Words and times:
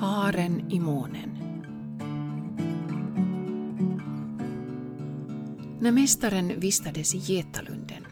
Haren 0.00 0.72
i 0.72 0.80
månen 0.80 1.38
När 5.80 5.92
mästaren 5.92 6.60
vistades 6.60 7.14
i 7.14 7.18
Getalunden 7.18 8.06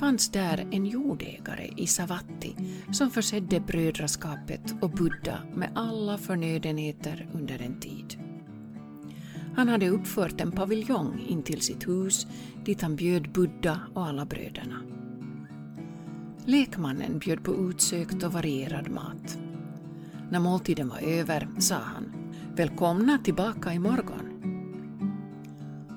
fanns 0.00 0.30
där 0.30 0.68
en 0.70 0.86
jordägare 0.86 1.70
i 1.76 1.86
Savatti 1.86 2.56
som 2.92 3.10
försedde 3.10 3.60
brödraskapet 3.60 4.74
och 4.80 4.90
Buddha 4.90 5.38
med 5.54 5.70
alla 5.74 6.18
förnödenheter 6.18 7.28
under 7.32 7.62
en 7.62 7.80
tid. 7.80 8.16
Han 9.56 9.68
hade 9.68 9.88
uppfört 9.88 10.40
en 10.40 10.52
paviljong 10.52 11.20
intill 11.28 11.60
sitt 11.60 11.88
hus 11.88 12.26
dit 12.64 12.82
han 12.82 12.96
bjöd 12.96 13.32
Buddha 13.32 13.80
och 13.94 14.06
alla 14.06 14.24
bröderna. 14.24 14.82
Lekmannen 16.44 17.18
bjöd 17.18 17.44
på 17.44 17.70
utsökt 17.70 18.22
och 18.22 18.32
varierad 18.32 18.90
mat. 18.90 19.38
När 20.30 20.40
måltiden 20.40 20.88
var 20.88 20.98
över 20.98 21.48
sa 21.58 21.74
han 21.74 22.34
”Välkomna 22.56 23.18
tillbaka 23.18 23.72
imorgon” 23.72 24.28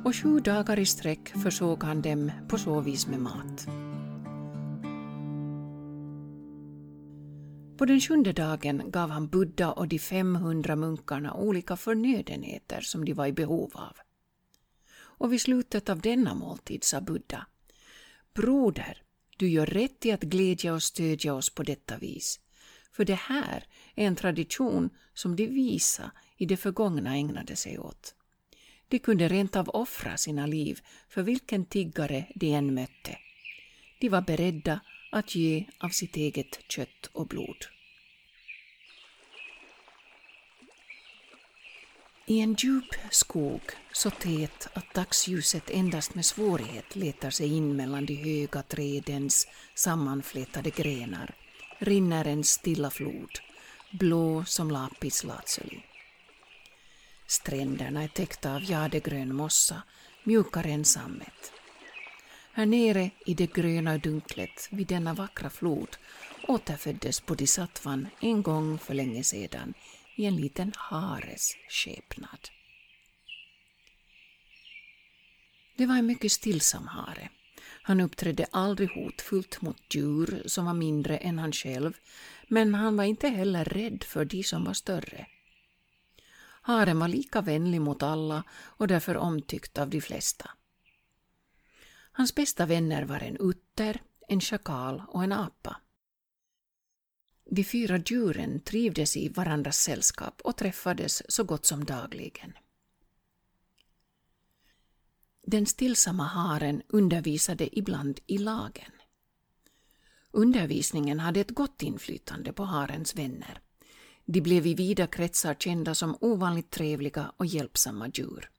och 0.05 0.15
sju 0.15 0.39
dagar 0.39 0.79
i 0.79 0.85
sträck 0.85 1.29
försåg 1.43 1.83
han 1.83 2.01
dem 2.01 2.31
på 2.47 2.57
så 2.57 2.81
vis 2.81 3.07
med 3.07 3.19
mat. 3.19 3.67
På 7.77 7.85
den 7.85 8.01
sjunde 8.01 8.33
dagen 8.33 8.91
gav 8.91 9.09
han 9.09 9.27
Buddha 9.27 9.71
och 9.71 9.87
de 9.87 9.99
500 9.99 10.75
munkarna 10.75 11.33
olika 11.33 11.77
förnödenheter 11.77 12.81
som 12.81 13.05
de 13.05 13.13
var 13.13 13.25
i 13.25 13.33
behov 13.33 13.71
av. 13.73 13.95
Och 14.93 15.33
vid 15.33 15.41
slutet 15.41 15.89
av 15.89 16.01
denna 16.01 16.33
måltid 16.33 16.83
sa 16.83 17.01
Buddha 17.01 17.45
Broder, 18.33 19.03
du 19.37 19.49
gör 19.49 19.65
rätt 19.65 20.05
i 20.05 20.11
att 20.11 20.21
glädja 20.21 20.73
och 20.73 20.83
stödja 20.83 21.33
oss 21.33 21.55
på 21.55 21.63
detta 21.63 21.97
vis, 21.97 22.39
för 22.91 23.05
det 23.05 23.19
här 23.19 23.63
är 23.95 24.07
en 24.07 24.15
tradition 24.15 24.89
som 25.13 25.35
de 25.35 25.47
visa 25.47 26.11
i 26.37 26.45
det 26.45 26.57
förgångna 26.57 27.15
ägnade 27.15 27.55
sig 27.55 27.79
åt. 27.79 28.15
De 28.87 28.99
kunde 28.99 29.27
rent 29.27 29.55
av 29.55 29.69
offra 29.69 30.17
sina 30.17 30.45
liv 30.45 30.79
för 31.09 31.23
vilken 31.23 31.65
tiggare 31.65 32.25
de 32.35 32.53
än 32.53 32.73
mötte. 32.73 33.17
De 33.99 34.09
var 34.09 34.21
beredda 34.21 34.79
att 35.11 35.35
ge 35.35 35.65
av 35.77 35.89
sitt 35.89 36.15
eget 36.15 36.59
kött 36.67 37.09
och 37.13 37.27
blod. 37.27 37.65
I 42.25 42.39
en 42.39 42.53
djup 42.53 42.95
skog, 43.11 43.61
så 43.91 44.09
tät 44.09 44.67
att 44.73 44.93
dagsljuset 44.93 45.69
endast 45.69 46.15
med 46.15 46.25
svårighet 46.25 46.95
letar 46.95 47.29
sig 47.29 47.57
in 47.57 47.75
mellan 47.75 48.05
de 48.05 48.15
höga 48.15 48.61
trädens 48.61 49.47
sammanflätade 49.75 50.69
grenar, 50.69 51.35
rinner 51.81 52.27
en 52.27 52.43
stilla 52.43 52.89
flod, 52.89 53.39
blå 53.91 54.45
som 54.45 54.71
lapis 54.71 55.23
lazuli. 55.23 55.83
Stränderna 57.27 58.03
är 58.03 58.07
täckta 58.07 58.55
av 58.55 58.63
jadegrön 58.63 59.35
mossa, 59.35 59.81
mjukare 60.23 60.69
än 60.69 60.85
sammet. 60.85 61.53
Här 62.53 62.65
nere 62.65 63.09
i 63.25 63.33
det 63.33 63.53
gröna 63.53 63.97
dunklet 63.97 64.67
vid 64.71 64.87
denna 64.87 65.13
vackra 65.13 65.49
flod 65.49 65.97
återföddes 66.47 67.25
Bodhisattvan 67.25 68.07
en 68.19 68.41
gång 68.41 68.79
för 68.79 68.93
länge 68.93 69.23
sedan 69.23 69.73
i 70.15 70.25
en 70.25 70.35
liten 70.35 70.73
hares 70.75 71.55
skepnad. 71.69 72.49
Det 75.77 75.85
var 75.85 75.95
en 75.95 76.05
mycket 76.05 76.31
stillsam 76.31 76.87
hare. 76.87 77.29
Han 77.91 78.01
uppträdde 78.01 78.45
aldrig 78.51 78.89
hotfullt 78.89 79.61
mot 79.61 79.95
djur 79.95 80.43
som 80.45 80.65
var 80.65 80.73
mindre 80.73 81.17
än 81.17 81.39
han 81.39 81.51
själv, 81.51 81.93
men 82.47 82.75
han 82.75 82.97
var 82.97 83.03
inte 83.03 83.27
heller 83.27 83.65
rädd 83.65 84.03
för 84.03 84.25
de 84.25 84.43
som 84.43 84.63
var 84.63 84.73
större. 84.73 85.27
Haren 86.61 86.99
var 86.99 87.07
lika 87.07 87.41
vänlig 87.41 87.81
mot 87.81 88.03
alla 88.03 88.43
och 88.51 88.87
därför 88.87 89.17
omtyckt 89.17 89.77
av 89.77 89.89
de 89.89 90.01
flesta. 90.01 90.49
Hans 92.11 92.35
bästa 92.35 92.65
vänner 92.65 93.03
var 93.05 93.19
en 93.19 93.37
utter, 93.37 94.01
en 94.27 94.41
schakal 94.41 95.03
och 95.07 95.23
en 95.23 95.31
apa. 95.31 95.77
De 97.49 97.63
fyra 97.63 97.97
djuren 97.97 98.59
trivdes 98.59 99.17
i 99.17 99.29
varandras 99.29 99.77
sällskap 99.77 100.41
och 100.41 100.57
träffades 100.57 101.31
så 101.31 101.43
gott 101.43 101.65
som 101.65 101.85
dagligen. 101.85 102.53
Den 105.51 105.65
stillsamma 105.65 106.23
haren 106.23 106.81
undervisade 106.87 107.79
ibland 107.79 108.19
i 108.27 108.37
lagen. 108.37 108.91
Undervisningen 110.31 111.19
hade 111.19 111.39
ett 111.39 111.51
gott 111.51 111.83
inflytande 111.83 112.53
på 112.53 112.63
harens 112.63 113.15
vänner. 113.15 113.61
De 114.25 114.41
blev 114.41 114.67
i 114.67 114.73
vida 114.73 115.07
kretsar 115.07 115.53
kända 115.53 115.95
som 115.95 116.17
ovanligt 116.21 116.71
trevliga 116.71 117.31
och 117.37 117.45
hjälpsamma 117.45 118.07
djur. 118.07 118.49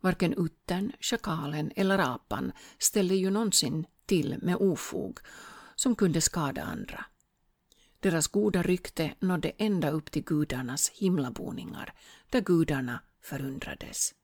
Varken 0.00 0.34
uttern, 0.34 0.92
schakalen 1.00 1.72
eller 1.76 1.98
apan 1.98 2.52
ställde 2.78 3.14
ju 3.14 3.30
någonsin 3.30 3.86
till 4.06 4.36
med 4.42 4.56
ofog 4.56 5.18
som 5.76 5.94
kunde 5.94 6.20
skada 6.20 6.62
andra. 6.62 7.04
Deras 8.00 8.28
goda 8.28 8.62
rykte 8.62 9.14
nådde 9.20 9.52
ända 9.58 9.90
upp 9.90 10.10
till 10.10 10.24
gudarnas 10.24 10.88
himlaboningar, 10.90 11.94
där 12.30 12.40
gudarna 12.40 13.00
förundrades. 13.20 14.14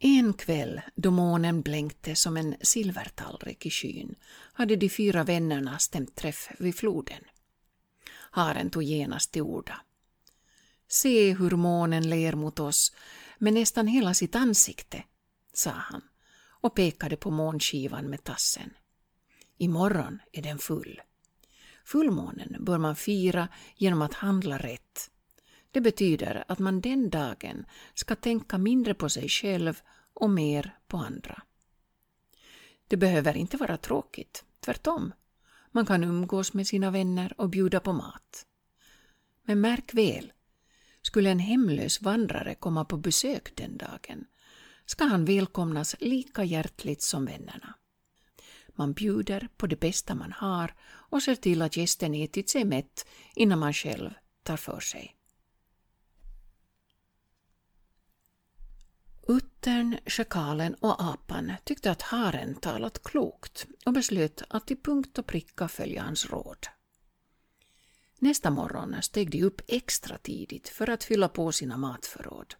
En 0.00 0.32
kväll 0.32 0.80
då 0.94 1.10
månen 1.10 1.62
blänkte 1.62 2.14
som 2.14 2.36
en 2.36 2.56
silvertallrik 2.60 3.66
i 3.66 3.70
skyn 3.70 4.14
hade 4.52 4.76
de 4.76 4.88
fyra 4.88 5.24
vännerna 5.24 5.78
stämt 5.78 6.16
träff 6.16 6.50
vid 6.58 6.76
floden. 6.76 7.24
Haren 8.10 8.70
tog 8.70 8.82
genast 8.82 9.32
till 9.32 9.42
orda. 9.42 9.80
Se 10.88 11.34
hur 11.34 11.50
månen 11.50 12.10
ler 12.10 12.34
mot 12.34 12.60
oss 12.60 12.92
med 13.38 13.52
nästan 13.52 13.86
hela 13.86 14.14
sitt 14.14 14.34
ansikte, 14.34 15.04
sa 15.52 15.70
han 15.70 16.02
och 16.60 16.74
pekade 16.74 17.16
på 17.16 17.30
månskivan 17.30 18.10
med 18.10 18.24
tassen. 18.24 18.70
Imorgon 19.58 20.18
är 20.32 20.42
den 20.42 20.58
full. 20.58 21.00
Fullmånen 21.84 22.64
bör 22.64 22.78
man 22.78 22.96
fira 22.96 23.48
genom 23.76 24.02
att 24.02 24.14
handla 24.14 24.58
rätt. 24.58 25.10
Det 25.78 25.82
betyder 25.82 26.44
att 26.48 26.58
man 26.58 26.80
den 26.80 27.10
dagen 27.10 27.66
ska 27.94 28.14
tänka 28.14 28.58
mindre 28.58 28.94
på 28.94 29.08
sig 29.08 29.28
själv 29.28 29.80
och 30.14 30.30
mer 30.30 30.78
på 30.86 30.96
andra. 30.96 31.42
Det 32.88 32.96
behöver 32.96 33.36
inte 33.36 33.56
vara 33.56 33.76
tråkigt, 33.76 34.44
tvärtom. 34.60 35.12
Man 35.72 35.86
kan 35.86 36.04
umgås 36.04 36.52
med 36.54 36.66
sina 36.66 36.90
vänner 36.90 37.34
och 37.40 37.48
bjuda 37.48 37.80
på 37.80 37.92
mat. 37.92 38.46
Men 39.42 39.60
märk 39.60 39.94
väl, 39.94 40.32
skulle 41.02 41.30
en 41.30 41.38
hemlös 41.38 42.02
vandrare 42.02 42.54
komma 42.54 42.84
på 42.84 42.96
besök 42.96 43.56
den 43.56 43.76
dagen 43.76 44.24
ska 44.86 45.04
han 45.04 45.24
välkomnas 45.24 45.96
lika 46.00 46.44
hjärtligt 46.44 47.02
som 47.02 47.24
vännerna. 47.24 47.74
Man 48.74 48.92
bjuder 48.92 49.48
på 49.56 49.66
det 49.66 49.80
bästa 49.80 50.14
man 50.14 50.32
har 50.32 50.74
och 50.84 51.22
ser 51.22 51.34
till 51.34 51.62
att 51.62 51.76
gästen 51.76 52.14
ätit 52.14 52.50
sig 52.50 52.64
mätt 52.64 53.06
innan 53.34 53.58
man 53.58 53.72
själv 53.72 54.10
tar 54.42 54.56
för 54.56 54.80
sig. 54.80 55.17
Uttern, 59.30 59.98
schakalen 60.06 60.74
och 60.74 61.02
apan 61.02 61.52
tyckte 61.64 61.90
att 61.90 62.02
haren 62.02 62.54
talat 62.54 63.02
klokt 63.02 63.66
och 63.86 63.92
beslöt 63.92 64.42
att 64.48 64.66
till 64.66 64.76
punkt 64.76 65.18
och 65.18 65.26
pricka 65.26 65.68
följa 65.68 66.02
hans 66.02 66.26
råd. 66.26 66.66
Nästa 68.18 68.50
morgon 68.50 68.96
steg 69.02 69.30
de 69.30 69.42
upp 69.42 69.60
extra 69.66 70.18
tidigt 70.18 70.68
för 70.68 70.90
att 70.90 71.04
fylla 71.04 71.28
på 71.28 71.52
sina 71.52 71.76
matförråd. 71.76 72.54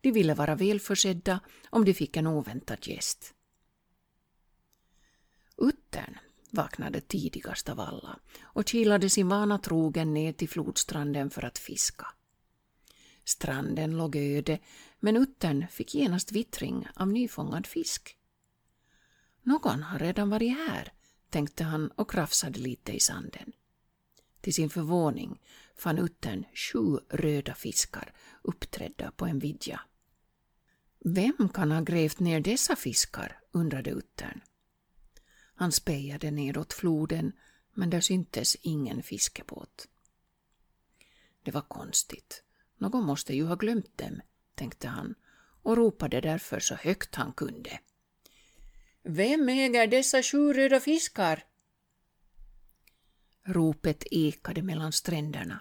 De 0.00 0.10
ville 0.10 0.34
vara 0.34 0.54
välförsedda 0.54 1.40
om 1.70 1.84
de 1.84 1.94
fick 1.94 2.16
en 2.16 2.26
oväntad 2.26 2.86
gäst. 2.86 3.34
Uttern 5.56 6.18
vaknade 6.50 7.00
tidigast 7.00 7.68
av 7.68 7.80
alla 7.80 8.18
och 8.42 8.68
kilade 8.68 9.10
sin 9.10 9.28
vana 9.28 9.58
trogen 9.58 10.14
ner 10.14 10.32
till 10.32 10.48
flodstranden 10.48 11.30
för 11.30 11.44
att 11.44 11.58
fiska. 11.58 12.06
Stranden 13.24 13.96
låg 13.96 14.16
öde, 14.16 14.58
men 15.06 15.16
uttern 15.16 15.66
fick 15.68 15.94
genast 15.94 16.32
vittring 16.32 16.88
av 16.94 17.08
nyfångad 17.08 17.66
fisk. 17.66 18.18
Någon 19.42 19.82
har 19.82 19.98
redan 19.98 20.30
varit 20.30 20.56
här, 20.56 20.92
tänkte 21.30 21.64
han 21.64 21.90
och 21.90 22.10
krafsade 22.10 22.60
lite 22.60 22.92
i 22.92 23.00
sanden. 23.00 23.52
Till 24.40 24.54
sin 24.54 24.70
förvåning 24.70 25.42
fann 25.76 25.98
uttern 25.98 26.44
sju 26.54 26.98
röda 27.10 27.54
fiskar 27.54 28.12
uppträdda 28.42 29.10
på 29.10 29.26
en 29.26 29.38
vidja. 29.38 29.80
Vem 31.04 31.48
kan 31.54 31.72
ha 31.72 31.80
grävt 31.80 32.20
ner 32.20 32.40
dessa 32.40 32.76
fiskar? 32.76 33.40
undrade 33.50 33.90
uttern. 33.90 34.40
Han 35.54 35.72
spejade 35.72 36.30
nedåt 36.30 36.72
floden, 36.72 37.32
men 37.74 37.90
där 37.90 38.00
syntes 38.00 38.56
ingen 38.62 39.02
fiskebåt. 39.02 39.88
Det 41.42 41.50
var 41.50 41.62
konstigt. 41.68 42.42
Någon 42.78 43.04
måste 43.04 43.34
ju 43.34 43.44
ha 43.44 43.54
glömt 43.54 43.98
dem, 43.98 44.20
tänkte 44.56 44.88
han 44.88 45.14
och 45.62 45.76
ropade 45.76 46.20
därför 46.20 46.60
så 46.60 46.74
högt 46.74 47.14
han 47.14 47.32
kunde. 47.32 47.80
Vem 49.02 49.48
äger 49.48 49.86
dessa 49.86 50.22
sju 50.22 50.52
röda 50.52 50.80
fiskar? 50.80 51.44
Ropet 53.44 54.04
ekade 54.10 54.62
mellan 54.62 54.92
stränderna. 54.92 55.60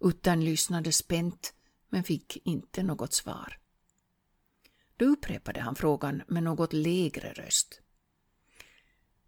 Uttern 0.00 0.44
lyssnade 0.44 0.92
spänt 0.92 1.54
men 1.88 2.04
fick 2.04 2.46
inte 2.46 2.82
något 2.82 3.14
svar. 3.14 3.58
Då 4.96 5.04
upprepade 5.04 5.60
han 5.60 5.76
frågan 5.76 6.22
med 6.28 6.42
något 6.42 6.72
lägre 6.72 7.32
röst. 7.32 7.80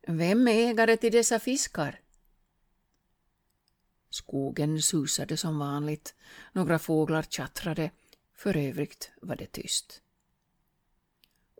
Vem 0.06 0.48
är 0.48 0.70
ägare 0.70 0.96
till 0.96 1.12
dessa 1.12 1.38
fiskar? 1.38 2.00
Skogen 4.10 4.82
susade 4.82 5.36
som 5.36 5.58
vanligt, 5.58 6.14
några 6.52 6.78
fåglar 6.78 7.22
tjattrade, 7.22 7.90
för 8.38 8.56
övrigt 8.56 9.10
var 9.22 9.36
det 9.36 9.52
tyst. 9.52 10.02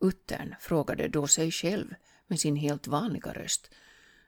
Uttern 0.01 0.55
frågade 0.61 1.09
då 1.09 1.27
sig 1.27 1.51
själv 1.51 1.95
med 2.27 2.41
sin 2.41 2.57
helt 2.57 2.87
vanliga 2.87 3.33
röst 3.33 3.71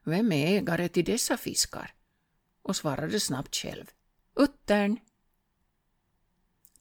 Vem 0.04 0.32
är 0.32 0.58
ägare 0.58 0.88
till 0.88 1.04
dessa 1.04 1.36
fiskar? 1.36 1.94
och 2.62 2.76
svarade 2.76 3.20
snabbt 3.20 3.56
själv 3.56 3.90
Uttern. 4.34 4.96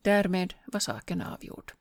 Därmed 0.02 0.54
var 0.66 0.80
saken 0.80 1.22
avgjord. 1.22 1.74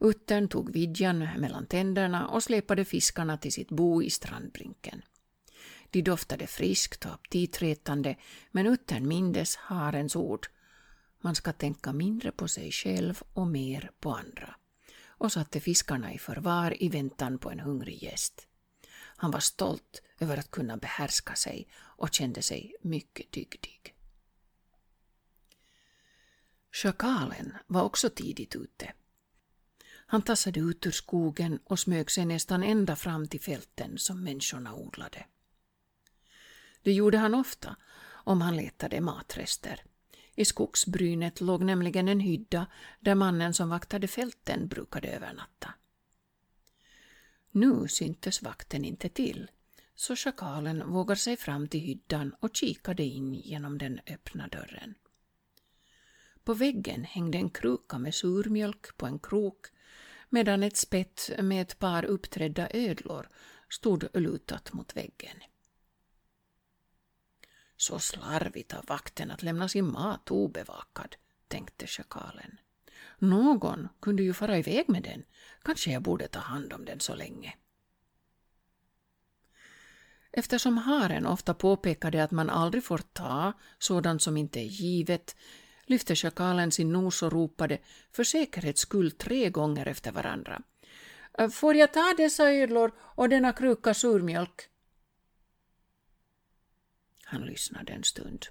Uttern 0.00 0.48
tog 0.48 0.72
vidjan 0.72 1.18
mellan 1.18 1.66
tänderna 1.66 2.28
och 2.28 2.42
släpade 2.42 2.84
fiskarna 2.84 3.38
till 3.38 3.52
sitt 3.52 3.70
bo 3.70 4.02
i 4.02 4.10
strandbrinken. 4.10 5.02
De 5.90 6.02
doftade 6.02 6.46
friskt 6.46 7.04
och 7.04 7.12
aptitretande, 7.12 8.16
men 8.50 8.66
uttern 8.66 9.08
mindes 9.08 9.56
harens 9.56 10.16
ord. 10.16 10.46
Man 11.24 11.34
ska 11.34 11.52
tänka 11.52 11.92
mindre 11.92 12.32
på 12.32 12.48
sig 12.48 12.72
själv 12.72 13.22
och 13.32 13.46
mer 13.46 13.90
på 14.00 14.10
andra. 14.10 14.56
Och 15.06 15.32
satte 15.32 15.60
fiskarna 15.60 16.14
i 16.14 16.18
förvar 16.18 16.82
i 16.82 16.88
väntan 16.88 17.38
på 17.38 17.50
en 17.50 17.60
hungrig 17.60 18.02
gäst. 18.02 18.46
Han 18.94 19.30
var 19.30 19.40
stolt 19.40 20.02
över 20.18 20.36
att 20.36 20.50
kunna 20.50 20.76
behärska 20.76 21.34
sig 21.34 21.68
och 21.74 22.14
kände 22.14 22.42
sig 22.42 22.74
mycket 22.82 23.32
dygdig. 23.32 23.94
Schakalen 26.72 27.56
var 27.66 27.82
också 27.82 28.10
tidigt 28.10 28.56
ute. 28.56 28.92
Han 30.06 30.22
tassade 30.22 30.60
ut 30.60 30.86
ur 30.86 30.90
skogen 30.90 31.58
och 31.64 31.78
smög 31.78 32.10
sig 32.10 32.24
nästan 32.24 32.62
ända 32.62 32.96
fram 32.96 33.28
till 33.28 33.40
fälten 33.40 33.98
som 33.98 34.24
människorna 34.24 34.74
odlade. 34.74 35.26
Det 36.82 36.92
gjorde 36.92 37.18
han 37.18 37.34
ofta 37.34 37.76
om 38.06 38.40
han 38.40 38.56
letade 38.56 39.00
matrester. 39.00 39.84
I 40.34 40.44
skogsbrynet 40.44 41.40
låg 41.40 41.64
nämligen 41.64 42.08
en 42.08 42.20
hydda 42.20 42.66
där 43.00 43.14
mannen 43.14 43.54
som 43.54 43.68
vaktade 43.68 44.08
fälten 44.08 44.68
brukade 44.68 45.08
övernatta. 45.08 45.74
Nu 47.50 47.88
syntes 47.88 48.42
vakten 48.42 48.84
inte 48.84 49.08
till, 49.08 49.50
så 49.94 50.16
schakalen 50.16 50.92
vågade 50.92 51.20
sig 51.20 51.36
fram 51.36 51.68
till 51.68 51.80
hyddan 51.80 52.34
och 52.40 52.56
kikade 52.56 53.02
in 53.02 53.34
genom 53.34 53.78
den 53.78 54.00
öppna 54.06 54.48
dörren. 54.48 54.94
På 56.44 56.54
väggen 56.54 57.04
hängde 57.04 57.38
en 57.38 57.50
kruka 57.50 57.98
med 57.98 58.14
surmjölk 58.14 58.96
på 58.96 59.06
en 59.06 59.18
krok 59.18 59.66
medan 60.28 60.62
ett 60.62 60.76
spett 60.76 61.30
med 61.38 61.62
ett 61.62 61.78
par 61.78 62.04
uppträdda 62.04 62.68
ödlor 62.70 63.28
stod 63.68 64.06
lutat 64.14 64.72
mot 64.72 64.96
väggen. 64.96 65.36
Så 67.76 67.98
slarvigt 67.98 68.74
av 68.74 68.84
vakten 68.86 69.30
att 69.30 69.42
lämna 69.42 69.68
sin 69.68 69.92
mat 69.92 70.30
obevakad, 70.30 71.16
tänkte 71.48 71.86
schakalen. 71.86 72.58
Någon 73.18 73.88
kunde 74.00 74.22
ju 74.22 74.34
fara 74.34 74.58
iväg 74.58 74.88
med 74.88 75.02
den. 75.02 75.24
Kanske 75.62 75.90
jag 75.90 76.02
borde 76.02 76.28
ta 76.28 76.38
hand 76.38 76.72
om 76.72 76.84
den 76.84 77.00
så 77.00 77.14
länge. 77.14 77.54
Eftersom 80.32 80.78
haren 80.78 81.26
ofta 81.26 81.54
påpekade 81.54 82.24
att 82.24 82.30
man 82.30 82.50
aldrig 82.50 82.84
får 82.84 82.98
ta 82.98 83.52
sådant 83.78 84.22
som 84.22 84.36
inte 84.36 84.60
är 84.60 84.64
givet 84.64 85.36
lyfte 85.86 86.16
schakalen 86.16 86.72
sin 86.72 86.92
nos 86.92 87.22
och 87.22 87.32
ropade 87.32 87.78
för 88.12 88.24
säkerhets 88.24 88.80
skull 88.80 89.10
tre 89.10 89.50
gånger 89.50 89.86
efter 89.86 90.12
varandra. 90.12 90.62
Får 91.52 91.74
jag 91.76 91.92
ta 91.92 92.14
dessa 92.16 92.52
ödlor 92.52 92.92
och 92.98 93.28
denna 93.28 93.52
kruka 93.52 93.94
surmjölk? 93.94 94.68
Han 97.24 97.46
lyssnade 97.46 97.92
en 97.92 98.04
stund 98.04 98.46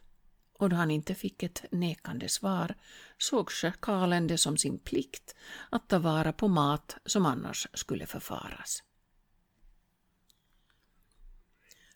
och 0.54 0.70
då 0.70 0.76
han 0.76 0.92
inte 0.92 1.16
fick 1.16 1.44
ett 1.44 1.66
nekande 1.72 2.30
svar 2.30 2.76
såg 3.18 3.52
schakalen 3.52 4.28
det 4.28 4.38
som 4.38 4.58
sin 4.58 4.80
plikt 4.80 5.36
att 5.70 5.90
ta 5.90 6.00
vara 6.00 6.34
på 6.34 6.48
mat 6.48 6.98
som 7.06 7.26
annars 7.26 7.68
skulle 7.74 8.06
förfaras. 8.06 8.84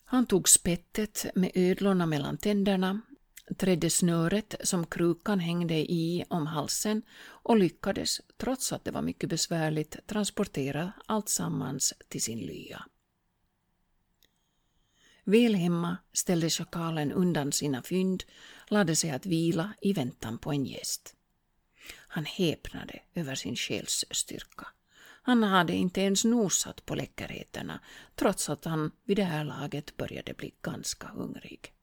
Han 0.06 0.26
tog 0.26 0.50
spettet 0.50 1.26
med 1.36 1.52
ödlorna 1.56 2.06
mellan 2.06 2.38
tänderna, 2.38 3.02
trädde 3.58 3.90
snöret 3.90 4.56
som 4.64 4.86
krukan 4.86 5.40
hängde 5.40 5.76
i 5.76 6.26
om 6.30 6.48
halsen 6.48 7.02
och 7.22 7.58
lyckades, 7.58 8.22
trots 8.38 8.74
att 8.74 8.86
det 8.86 8.92
var 8.92 9.02
mycket 9.02 9.30
besvärligt, 9.30 10.08
transportera 10.08 10.94
alltsammans 11.06 11.94
till 12.10 12.22
sin 12.22 12.40
lya. 12.40 12.86
Väl 15.28 15.56
hemma 15.56 15.98
ställde 16.14 16.50
schakalen 16.50 17.12
undan 17.12 17.52
sina 17.52 17.84
fynd, 17.84 18.24
lade 18.68 18.96
sig 18.96 19.10
att 19.12 19.26
vila 19.26 19.74
i 19.82 19.94
väntan 19.94 20.38
på 20.38 20.52
en 20.52 20.66
gäst. 20.66 21.16
Han 21.92 22.26
häpnade 22.26 23.00
över 23.14 23.36
sin 23.36 23.56
själs 23.56 24.06
styrka. 24.12 24.68
Han 25.22 25.44
hade 25.44 25.74
inte 25.74 26.02
ens 26.02 26.26
nosat 26.26 26.86
på 26.86 26.96
läckerheterna, 26.96 27.80
trots 28.16 28.50
att 28.50 28.66
han 28.66 28.92
vid 29.04 29.18
det 29.18 29.24
här 29.24 29.44
laget 29.44 29.98
började 29.98 30.34
bli 30.34 30.54
ganska 30.62 31.08
hungrig. 31.08 31.74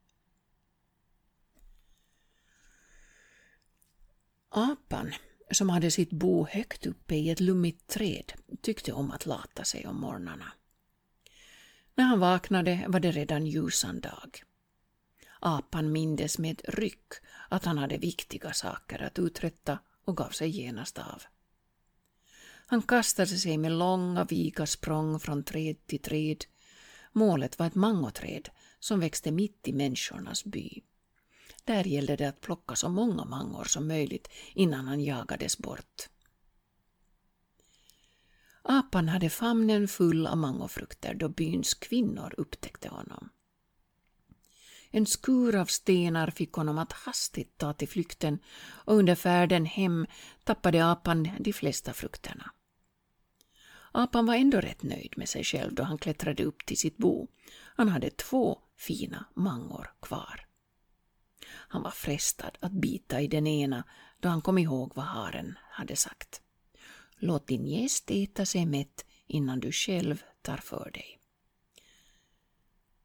Apan, 4.48 5.14
som 5.50 5.68
hade 5.70 5.90
sitt 5.90 6.10
bo 6.10 6.46
högt 6.46 6.86
uppe 6.86 7.14
i 7.14 7.30
ett 7.30 7.40
lummigt 7.40 7.86
träd, 7.86 8.32
tyckte 8.62 8.92
om 8.92 9.10
att 9.10 9.26
lata 9.26 9.64
sig 9.64 9.86
om 9.86 10.00
morgnarna. 10.00 10.52
När 11.94 12.04
han 12.04 12.20
vaknade 12.20 12.84
var 12.88 13.00
det 13.00 13.10
redan 13.10 13.46
ljusan 13.46 14.00
dag. 14.00 14.42
Apan 15.40 15.92
mindes 15.92 16.38
med 16.38 16.62
ryck 16.68 17.12
att 17.48 17.64
han 17.64 17.78
hade 17.78 17.98
viktiga 17.98 18.52
saker 18.52 19.02
att 19.02 19.18
uträtta 19.18 19.78
och 20.04 20.16
gav 20.16 20.30
sig 20.30 20.48
genast 20.48 20.98
av. 20.98 21.22
Han 22.66 22.82
kastade 22.82 23.28
sig 23.28 23.58
med 23.58 23.72
långa 23.72 24.24
viga 24.24 24.66
språng 24.66 25.20
från 25.20 25.44
träd 25.44 25.86
till 25.86 26.02
träd. 26.02 26.44
Målet 27.12 27.58
var 27.58 27.66
ett 27.66 27.74
mangoträd 27.74 28.48
som 28.78 29.00
växte 29.00 29.30
mitt 29.30 29.68
i 29.68 29.72
människornas 29.72 30.44
by. 30.44 30.82
Där 31.64 31.84
gällde 31.84 32.16
det 32.16 32.28
att 32.28 32.40
plocka 32.40 32.76
så 32.76 32.88
många 32.88 33.24
mangor 33.24 33.64
som 33.64 33.88
möjligt 33.88 34.28
innan 34.54 34.88
han 34.88 35.00
jagades 35.00 35.58
bort. 35.58 36.08
Apan 38.68 39.08
hade 39.08 39.30
famnen 39.30 39.88
full 39.88 40.26
av 40.26 40.36
mangofrukter 40.38 41.14
då 41.14 41.28
byns 41.28 41.74
kvinnor 41.74 42.34
upptäckte 42.36 42.88
honom. 42.88 43.28
En 44.90 45.06
skur 45.06 45.56
av 45.56 45.66
stenar 45.66 46.30
fick 46.30 46.52
honom 46.52 46.78
att 46.78 46.92
hastigt 46.92 47.58
ta 47.58 47.72
till 47.72 47.88
flykten 47.88 48.38
och 48.68 48.94
under 48.94 49.14
färden 49.14 49.64
hem 49.66 50.06
tappade 50.44 50.90
apan 50.90 51.30
de 51.40 51.52
flesta 51.52 51.92
frukterna. 51.92 52.50
Apan 53.92 54.26
var 54.26 54.34
ändå 54.34 54.60
rätt 54.60 54.82
nöjd 54.82 55.14
med 55.16 55.28
sig 55.28 55.44
själv 55.44 55.74
då 55.74 55.82
han 55.82 55.98
klättrade 55.98 56.44
upp 56.44 56.66
till 56.66 56.78
sitt 56.78 56.96
bo. 56.96 57.28
Han 57.76 57.88
hade 57.88 58.10
två 58.10 58.58
fina 58.76 59.24
mangor 59.34 59.90
kvar. 60.02 60.46
Han 61.46 61.82
var 61.82 61.90
frestad 61.90 62.58
att 62.60 62.72
bita 62.72 63.20
i 63.20 63.28
den 63.28 63.46
ena 63.46 63.84
då 64.20 64.28
han 64.28 64.42
kom 64.42 64.58
ihåg 64.58 64.92
vad 64.94 65.04
haren 65.04 65.58
hade 65.70 65.96
sagt. 65.96 66.40
Låt 67.24 67.46
din 67.46 67.66
gäst 67.66 68.10
äta 68.10 68.46
sig 68.46 68.66
mätt 68.66 69.04
innan 69.26 69.60
du 69.60 69.72
själv 69.72 70.22
tar 70.42 70.56
för 70.56 70.90
dig. 70.90 71.20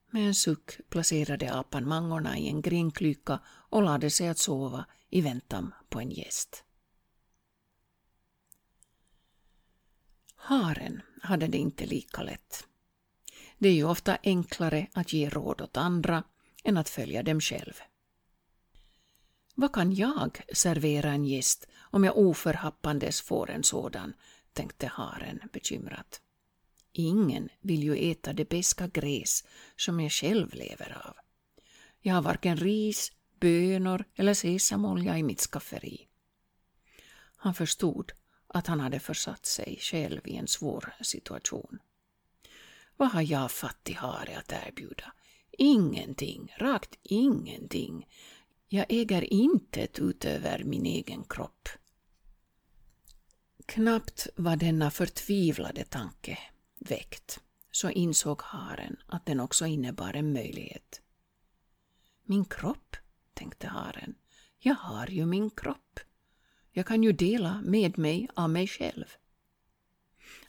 Med 0.10 0.28
en 0.28 0.36
suck 0.36 0.90
placerade 0.90 1.54
apan 1.54 1.88
mangorna 1.88 2.38
i 2.38 2.48
en 2.48 2.62
grinklyka 2.62 3.40
och 3.48 3.84
lade 3.84 4.10
sig 4.10 4.28
att 4.28 4.38
sova 4.38 4.86
i 5.10 5.22
väntan 5.22 5.74
på 5.90 6.00
en 6.00 6.12
gäst. 6.12 6.64
Haren 10.36 11.02
hade 11.22 11.48
det 11.48 11.58
inte 11.58 11.86
lika 11.86 12.24
lätt. 12.24 12.68
Det 13.58 13.70
är 13.70 13.74
ju 13.74 13.84
ofta 13.84 14.18
enklare 14.24 14.88
att 14.94 15.14
ge 15.14 15.30
råd 15.30 15.62
åt 15.62 15.78
andra 15.78 16.24
än 16.64 16.78
att 16.78 16.90
följa 16.90 17.24
dem 17.24 17.42
själv. 17.42 17.74
Vad 19.60 19.74
kan 19.74 19.96
jag 19.96 20.42
servera 20.54 21.10
en 21.12 21.26
gäst 21.26 21.68
om 21.80 22.04
jag 22.04 22.18
oförhappandes 22.18 23.22
får 23.22 23.50
en 23.50 23.64
sådan, 23.64 24.14
tänkte 24.54 24.88
haren 24.88 25.40
bekymrat. 25.54 26.22
Ingen 26.92 27.50
vill 27.62 27.84
ju 27.84 28.12
äta 28.12 28.34
det 28.34 28.50
beska 28.50 28.88
gräs 28.88 29.44
som 29.76 30.00
jag 30.00 30.12
själv 30.12 30.54
lever 30.54 30.98
av. 31.08 31.16
Jag 32.02 32.16
har 32.16 32.22
varken 32.22 32.58
ris, 32.58 33.12
bönor 33.40 34.06
eller 34.16 34.34
sesamolja 34.34 35.18
i 35.18 35.24
mitt 35.24 35.42
skafferi. 35.42 36.08
Han 37.36 37.54
förstod 37.54 38.12
att 38.48 38.68
han 38.68 38.80
hade 38.80 39.00
försatt 39.00 39.46
sig 39.46 39.78
själv 39.82 40.22
i 40.26 40.36
en 40.36 40.48
svår 40.48 40.94
situation. 41.02 41.80
Vad 42.98 43.12
har 43.12 43.22
jag 43.22 43.52
fattig 43.52 43.94
hare 43.94 44.38
att 44.38 44.52
erbjuda? 44.68 45.14
Ingenting, 45.52 46.54
rakt 46.58 46.96
ingenting. 47.04 48.08
Jag 48.72 48.86
äger 48.90 49.34
intet 49.34 50.00
utöver 50.00 50.64
min 50.64 50.86
egen 50.86 51.24
kropp. 51.24 51.70
Knappt 53.66 54.28
var 54.36 54.56
denna 54.56 54.92
förtvivlade 54.92 55.84
tanke 55.84 56.38
väckt 56.78 57.40
så 57.72 57.90
insåg 57.90 58.42
haren 58.42 58.98
att 59.08 59.26
den 59.26 59.40
också 59.40 59.66
innebar 59.66 60.14
en 60.14 60.34
möjlighet. 60.34 61.02
Min 62.24 62.46
kropp, 62.46 62.96
tänkte 63.34 63.68
haren. 63.68 64.16
Jag 64.60 64.76
har 64.76 65.08
ju 65.08 65.26
min 65.26 65.50
kropp. 65.50 66.00
Jag 66.72 66.86
kan 66.86 67.04
ju 67.04 67.12
dela 67.12 67.62
med 67.62 67.98
mig 67.98 68.30
av 68.34 68.50
mig 68.50 68.68
själv. 68.68 69.06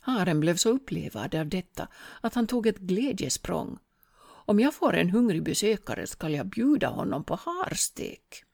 Haren 0.00 0.40
blev 0.40 0.56
så 0.56 0.70
upplevad 0.70 1.34
av 1.34 1.48
detta 1.48 1.88
att 2.20 2.34
han 2.34 2.46
tog 2.46 2.66
ett 2.66 2.78
glädjesprång. 2.78 3.78
Om 4.50 4.60
jag 4.60 4.74
får 4.74 4.96
en 4.96 5.10
hungrig 5.10 5.42
besökare 5.42 6.06
skall 6.06 6.34
jag 6.34 6.46
bjuda 6.46 6.88
honom 6.88 7.24
på 7.24 7.34
harstek. 7.34 8.44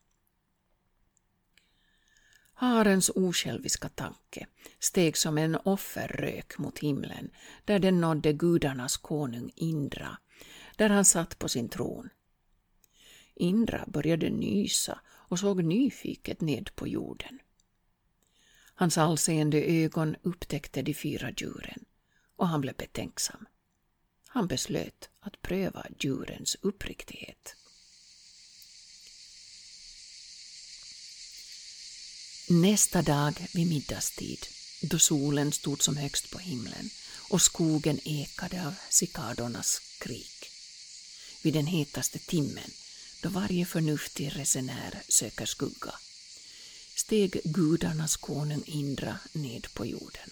Harens 2.54 3.10
osjälviska 3.14 3.88
tanke 3.88 4.46
steg 4.78 5.16
som 5.16 5.38
en 5.38 5.56
offerrök 5.56 6.58
mot 6.58 6.78
himlen 6.78 7.30
där 7.64 7.78
den 7.78 8.00
nådde 8.00 8.32
gudarnas 8.32 8.96
konung 8.96 9.52
Indra, 9.54 10.18
där 10.76 10.88
han 10.88 11.04
satt 11.04 11.38
på 11.38 11.48
sin 11.48 11.68
tron. 11.68 12.08
Indra 13.34 13.84
började 13.86 14.30
nysa 14.30 15.00
och 15.06 15.38
såg 15.38 15.64
nyfiket 15.64 16.40
ned 16.40 16.70
på 16.74 16.88
jorden. 16.88 17.38
Hans 18.74 18.98
allseende 18.98 19.62
ögon 19.62 20.16
upptäckte 20.22 20.82
de 20.82 20.94
fyra 20.94 21.30
djuren 21.36 21.84
och 22.36 22.48
han 22.48 22.60
blev 22.60 22.74
betänksam. 22.76 23.46
Han 24.28 24.46
beslöt 24.46 25.10
att 25.26 25.42
pröva 25.42 25.87
djurens 25.99 26.56
uppriktighet. 26.61 27.54
Nästa 32.49 33.02
dag 33.02 33.47
vid 33.54 33.68
middagstid, 33.68 34.47
då 34.83 34.99
solen 34.99 35.52
stod 35.52 35.83
som 35.83 35.97
högst 35.97 36.30
på 36.30 36.38
himlen 36.38 36.90
och 37.30 37.42
skogen 37.42 38.00
ekade 38.04 38.66
av 38.66 38.75
cikadornas 38.88 39.80
skrik, 39.99 40.50
vid 41.42 41.54
den 41.54 41.66
hetaste 41.66 42.18
timmen 42.18 42.71
då 43.23 43.28
varje 43.28 43.66
förnuftig 43.66 44.37
resenär 44.37 45.02
söker 45.09 45.47
skugga, 45.47 45.95
steg 46.97 47.40
gudarnas 47.45 48.16
konung 48.16 48.62
Indra 48.66 49.18
ned 49.33 49.66
på 49.75 49.87
jorden. 49.87 50.30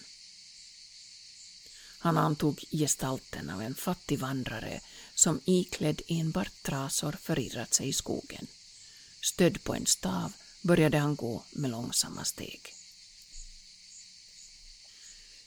Han 2.04 2.18
antog 2.18 2.64
gestalten 2.70 3.50
av 3.50 3.62
en 3.62 3.74
fattig 3.74 4.18
vandrare 4.18 4.80
som 5.14 5.40
iklädd 5.44 6.02
enbart 6.06 6.62
trasor 6.62 7.12
förirrat 7.12 7.74
sig 7.74 7.88
i 7.88 7.92
skogen. 7.92 8.46
Stödd 9.20 9.64
på 9.64 9.74
en 9.74 9.86
stav 9.86 10.32
började 10.62 10.98
han 10.98 11.16
gå 11.16 11.44
med 11.50 11.70
långsamma 11.70 12.24
steg. 12.24 12.74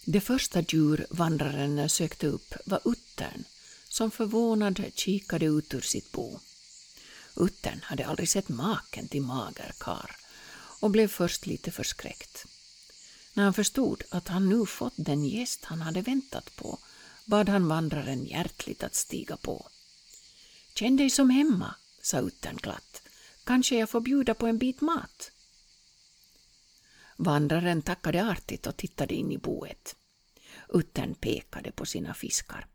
Det 0.05 0.21
första 0.21 0.61
djur 0.61 1.07
vandraren 1.09 1.89
sökte 1.89 2.27
upp 2.27 2.53
var 2.65 2.81
uttern 2.85 3.43
som 3.89 4.11
förvånad 4.11 4.83
kikade 4.95 5.45
ut 5.45 5.73
ur 5.73 5.81
sitt 5.81 6.11
bo. 6.11 6.39
Uttern 7.35 7.79
hade 7.83 8.07
aldrig 8.07 8.29
sett 8.29 8.49
maken 8.49 9.07
till 9.07 9.21
mager 9.21 9.73
kar 9.79 10.15
och 10.79 10.91
blev 10.91 11.07
först 11.07 11.45
lite 11.45 11.71
förskräckt. 11.71 12.45
När 13.37 13.43
han 13.43 13.53
förstod 13.53 14.03
att 14.09 14.27
han 14.27 14.49
nu 14.49 14.65
fått 14.65 14.93
den 14.95 15.25
gäst 15.25 15.65
han 15.65 15.81
hade 15.81 16.01
väntat 16.01 16.55
på 16.55 16.79
bad 17.25 17.49
han 17.49 17.67
vandraren 17.67 18.25
hjärtligt 18.25 18.83
att 18.83 18.95
stiga 18.95 19.37
på. 19.37 19.67
Känn 20.75 20.97
dig 20.97 21.09
som 21.09 21.29
hemma, 21.29 21.75
sa 22.01 22.19
uttern 22.19 22.55
glatt. 22.55 23.01
Kanske 23.43 23.75
jag 23.77 23.89
får 23.89 24.01
bjuda 24.01 24.33
på 24.33 24.47
en 24.47 24.57
bit 24.57 24.81
mat? 24.81 25.31
Vandraren 27.17 27.81
tackade 27.81 28.25
artigt 28.25 28.67
och 28.67 28.77
tittade 28.77 29.13
in 29.13 29.31
i 29.31 29.37
boet. 29.37 29.95
Uttern 30.69 31.15
pekade 31.15 31.71
på 31.71 31.85
sina 31.85 32.13
fiskar. 32.13 32.67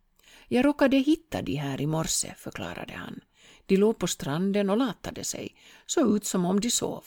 Jag 0.48 0.64
råkade 0.64 0.96
hitta 0.96 1.42
de 1.42 1.56
här 1.56 1.80
i 1.80 1.86
morse, 1.86 2.34
förklarade 2.38 2.92
han. 2.92 3.20
De 3.66 3.76
låg 3.76 3.98
på 3.98 4.06
stranden 4.06 4.70
och 4.70 4.76
latade 4.76 5.24
sig, 5.24 5.56
såg 5.86 6.16
ut 6.16 6.24
som 6.26 6.44
om 6.44 6.60
de 6.60 6.70
sov. 6.70 7.04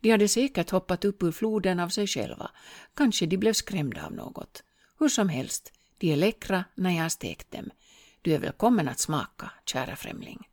De 0.00 0.10
hade 0.10 0.28
säkert 0.28 0.70
hoppat 0.70 1.04
upp 1.04 1.22
ur 1.22 1.32
floden 1.32 1.80
av 1.80 1.88
sig 1.88 2.06
själva. 2.06 2.50
Kanske 2.94 3.26
de 3.26 3.36
blev 3.36 3.52
skrämda 3.52 4.06
av 4.06 4.12
något. 4.12 4.62
Hur 4.98 5.08
som 5.08 5.28
helst, 5.28 5.72
de 5.98 6.12
är 6.12 6.16
läckra 6.16 6.64
när 6.74 6.90
jag 6.90 7.02
har 7.02 7.08
stekt 7.08 7.50
dem. 7.50 7.70
Du 8.22 8.34
är 8.34 8.38
välkommen 8.38 8.88
att 8.88 8.98
smaka, 8.98 9.50
kära 9.64 9.96
främling. 9.96 10.48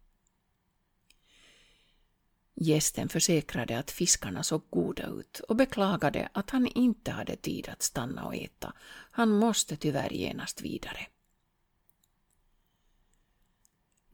Gästen 2.58 3.10
försäkrade 3.10 3.80
att 3.80 3.92
fiskarna 3.92 4.44
såg 4.44 4.62
goda 4.70 5.08
ut 5.08 5.40
och 5.40 5.56
beklagade 5.56 6.30
att 6.34 6.50
han 6.50 6.68
inte 6.68 7.12
hade 7.12 7.36
tid 7.36 7.70
att 7.70 7.82
stanna 7.82 8.26
och 8.26 8.36
äta. 8.36 8.74
Han 9.12 9.30
måste 9.30 9.76
tyvärr 9.76 10.14
genast 10.14 10.62
vidare. 10.62 11.08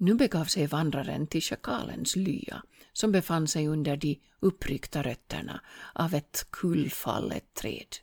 Nu 0.03 0.15
begav 0.15 0.46
sig 0.46 0.67
vandraren 0.67 1.27
till 1.27 1.41
schakalens 1.41 2.15
lya 2.15 2.63
som 2.93 3.12
befann 3.12 3.48
sig 3.48 3.67
under 3.67 3.98
de 3.98 4.20
uppryckta 4.39 5.01
rötterna 5.03 5.62
av 5.93 6.13
ett 6.13 6.48
kullfallet 6.50 7.53
träd. 7.53 7.96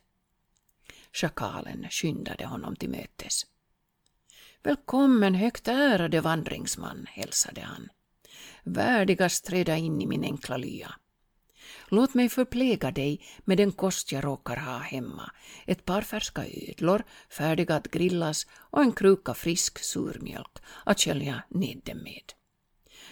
Schakalen 1.13 1.87
skyndade 1.89 2.45
honom 2.45 2.75
till 2.75 2.89
mötes. 2.89 3.45
Välkommen 4.63 5.35
högt 5.35 5.67
ärade 5.67 6.21
vandringsman, 6.21 7.05
hälsade 7.09 7.61
han. 7.61 7.89
Värdigast 8.63 9.45
träda 9.45 9.77
in 9.77 10.01
i 10.01 10.07
min 10.07 10.23
enkla 10.23 10.57
lya. 10.57 10.95
Låt 11.87 12.13
mig 12.13 12.29
förpläga 12.29 12.91
dig 12.91 13.21
med 13.45 13.57
den 13.57 13.71
kost 13.71 14.11
jag 14.11 14.23
råkar 14.23 14.55
ha 14.57 14.77
hemma, 14.77 15.31
ett 15.65 15.85
par 15.85 16.01
färska 16.01 16.45
ödlor 16.45 17.03
färdiga 17.29 17.75
att 17.75 17.91
grillas 17.91 18.47
och 18.53 18.81
en 18.81 18.91
kruka 18.91 19.33
frisk 19.33 19.79
surmjölk 19.79 20.57
att 20.85 20.99
skölja 20.99 21.43
ned 21.49 21.81
dem 21.85 21.97
med. 21.97 22.33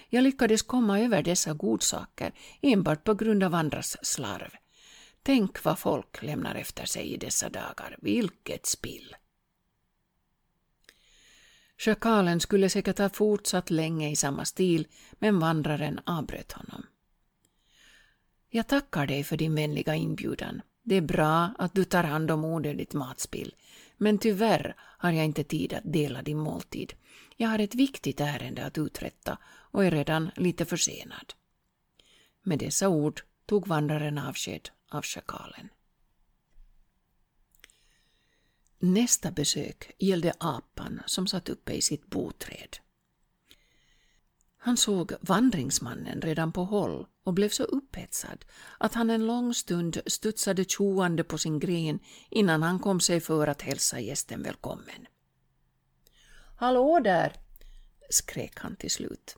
Jag 0.10 0.24
lyckades 0.24 0.62
komma 0.62 1.00
över 1.00 1.24
dessa 1.24 1.54
godsaker 1.54 2.34
enbart 2.62 3.04
på 3.04 3.14
grund 3.14 3.44
av 3.44 3.56
andras 3.56 3.98
slarv. 4.02 4.52
Tänk 5.24 5.64
vad 5.64 5.80
folk 5.80 6.24
lämnar 6.24 6.56
efter 6.56 6.86
sig 6.86 7.14
i 7.14 7.18
dessa 7.18 7.50
dagar, 7.50 7.98
vilket 8.02 8.66
spill! 8.66 9.16
Schakalen 11.78 12.40
skulle 12.40 12.70
säkert 12.70 12.98
ha 12.98 13.10
fortsatt 13.10 13.70
länge 13.70 14.10
i 14.10 14.16
samma 14.16 14.46
stil, 14.46 14.88
men 15.20 15.40
vandraren 15.40 16.00
avbröt 16.06 16.52
honom. 16.52 16.86
Jag 18.50 18.68
tackar 18.68 19.08
dig 19.08 19.24
för 19.24 19.38
din 19.38 19.56
vänliga 19.56 19.96
inbjudan. 19.96 20.62
Det 20.84 20.96
är 20.96 21.02
bra 21.02 21.54
att 21.58 21.74
du 21.74 21.84
tar 21.84 22.04
hand 22.04 22.32
om 22.32 22.46
onödigt 22.46 22.94
matspill, 22.94 23.56
men 23.98 24.18
tyvärr 24.18 24.76
har 24.80 25.12
jag 25.12 25.26
inte 25.26 25.44
tid 25.44 25.74
att 25.74 25.94
dela 25.94 26.22
din 26.22 26.38
måltid. 26.38 26.94
Jag 27.38 27.50
har 27.50 27.60
ett 27.60 27.76
viktigt 27.76 28.22
ärende 28.22 28.66
att 28.66 28.78
uträtta 28.78 29.38
och 29.46 29.86
är 29.86 29.92
redan 29.92 30.32
lite 30.36 30.66
försenad. 30.66 31.34
Med 32.44 32.60
dessa 32.60 32.90
ord 32.90 33.22
tog 33.46 33.68
vandraren 33.68 34.18
avsked 34.18 34.70
av 34.90 35.04
schakalen. 35.04 35.70
Nästa 38.80 39.32
besök 39.32 39.92
gällde 39.98 40.34
apan 40.40 41.02
som 41.06 41.28
satt 41.28 41.50
uppe 41.50 41.74
i 41.74 41.82
sitt 41.82 42.08
boträd. 42.08 42.78
Han 44.58 44.78
såg 44.78 45.14
vandringsmannen 45.22 46.22
redan 46.22 46.52
på 46.52 46.64
håll 46.64 47.08
och 47.24 47.34
blev 47.34 47.50
så 47.50 47.64
upphetsad 47.64 48.46
att 48.78 48.94
han 48.94 49.10
en 49.10 49.28
lång 49.28 49.54
stund 49.54 50.02
studsade 50.06 50.66
tjoande 50.66 51.24
på 51.24 51.38
sin 51.38 51.60
gren 51.60 52.00
innan 52.30 52.64
han 52.64 52.80
kom 52.80 53.00
sig 53.00 53.20
för 53.20 53.48
att 53.48 53.62
hälsa 53.62 54.00
gästen 54.00 54.44
välkommen. 54.44 55.08
Hallå 56.58 57.00
där! 57.00 57.34
skrek 58.10 58.60
han 58.60 58.76
till 58.76 58.92
slut. 58.92 59.38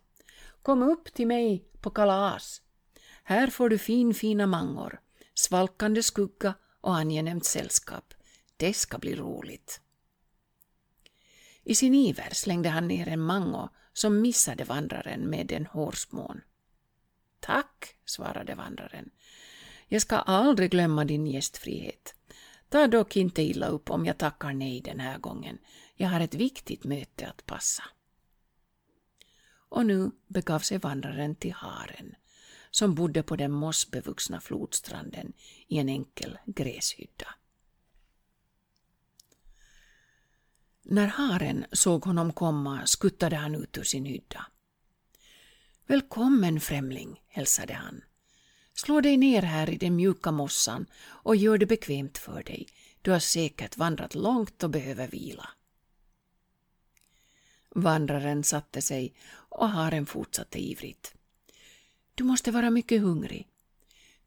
Kom 0.62 0.84
upp 0.84 1.14
till 1.14 1.28
mig 1.28 1.66
på 1.82 1.90
kalas. 1.90 2.62
Här 3.24 3.48
får 3.48 3.70
du 3.70 3.78
fin 3.78 4.14
fina 4.14 4.48
mangor, 4.48 5.00
svalkande 5.34 6.04
skugga 6.04 6.54
och 6.82 6.96
angenämt 6.96 7.46
sällskap. 7.46 8.14
Det 8.58 8.74
ska 8.74 8.98
bli 8.98 9.16
roligt. 9.16 9.82
I 11.64 11.76
sin 11.76 11.96
iver 11.96 12.30
slängde 12.34 12.70
han 12.70 12.88
ner 12.88 13.08
en 13.08 13.20
mango 13.20 13.70
som 14.00 14.22
missade 14.22 14.64
vandraren 14.64 15.30
med 15.30 15.52
en 15.52 15.66
hårsmån. 15.66 16.42
Tack, 17.40 17.96
svarade 18.06 18.56
vandraren. 18.56 19.10
Jag 19.88 20.02
ska 20.02 20.16
aldrig 20.16 20.72
glömma 20.72 21.06
din 21.06 21.28
gästfrihet. 21.28 22.16
Ta 22.70 22.88
dock 22.88 23.18
inte 23.18 23.42
illa 23.42 23.68
upp 23.68 23.90
om 23.90 24.06
jag 24.06 24.18
tackar 24.18 24.54
nej 24.54 24.82
den 24.82 25.00
här 25.00 25.18
gången. 25.18 25.58
Jag 25.96 26.10
har 26.10 26.20
ett 26.22 26.34
viktigt 26.34 26.84
möte 26.84 27.28
att 27.28 27.46
passa. 27.46 27.84
Och 29.70 29.86
nu 29.86 30.12
begav 30.28 30.60
sig 30.60 30.78
vandraren 30.78 31.36
till 31.36 31.54
haren, 31.54 32.16
som 32.72 32.96
bodde 32.96 33.24
på 33.24 33.36
den 33.36 33.52
mossbevuxna 33.52 34.42
flodstranden 34.42 35.34
i 35.68 35.78
en 35.78 35.90
enkel 35.90 36.38
gräshydda. 36.46 37.28
När 40.92 41.08
haren 41.08 41.66
såg 41.72 42.04
honom 42.04 42.34
komma 42.34 42.86
skuttade 42.86 43.36
han 43.36 43.56
ut 43.56 43.78
ur 43.78 43.84
sin 43.84 44.06
hydda. 44.06 44.46
Välkommen 45.88 46.60
främling, 46.60 47.22
hälsade 47.28 47.74
han. 47.74 48.02
Slå 48.74 49.02
dig 49.02 49.18
ner 49.18 49.42
här 49.42 49.70
i 49.70 49.78
den 49.78 49.96
mjuka 49.96 50.32
mossan 50.32 50.86
och 51.02 51.36
gör 51.36 51.58
det 51.58 51.66
bekvämt 51.66 52.18
för 52.18 52.44
dig. 52.44 52.68
Du 53.02 53.12
har 53.12 53.20
säkert 53.20 53.78
vandrat 53.78 54.16
långt 54.16 54.64
och 54.64 54.70
behöver 54.70 55.08
vila. 55.08 55.50
Vandraren 57.70 58.44
satte 58.44 58.82
sig 58.82 59.14
och 59.32 59.70
haren 59.70 60.06
fortsatte 60.06 60.60
ivrigt. 60.60 61.14
Du 62.16 62.24
måste 62.24 62.52
vara 62.52 62.70
mycket 62.70 63.02
hungrig. 63.02 63.48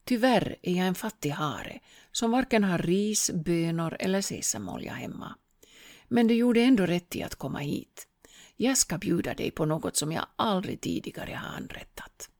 Tyvärr 0.04 0.56
är 0.62 0.76
jag 0.76 0.86
en 0.86 0.94
fattig 0.94 1.30
hare 1.30 1.80
som 2.12 2.30
varken 2.30 2.64
har 2.64 2.78
ris, 2.78 3.30
bönor 3.34 3.96
eller 4.00 4.20
sesamolja 4.20 4.92
hemma. 4.92 5.36
Men 6.12 6.26
du 6.26 6.34
gjorde 6.34 6.60
ändå 6.60 6.86
rätt 6.86 7.16
i 7.16 7.22
att 7.22 7.34
komma 7.34 7.58
hit. 7.58 8.06
Jag 8.56 8.78
ska 8.78 8.98
bjuda 8.98 9.34
dig 9.34 9.50
på 9.50 9.64
något 9.64 9.96
som 9.96 10.12
jag 10.12 10.26
aldrig 10.36 10.80
tidigare 10.80 11.34
har 11.34 11.56
anrättat. 11.56 12.30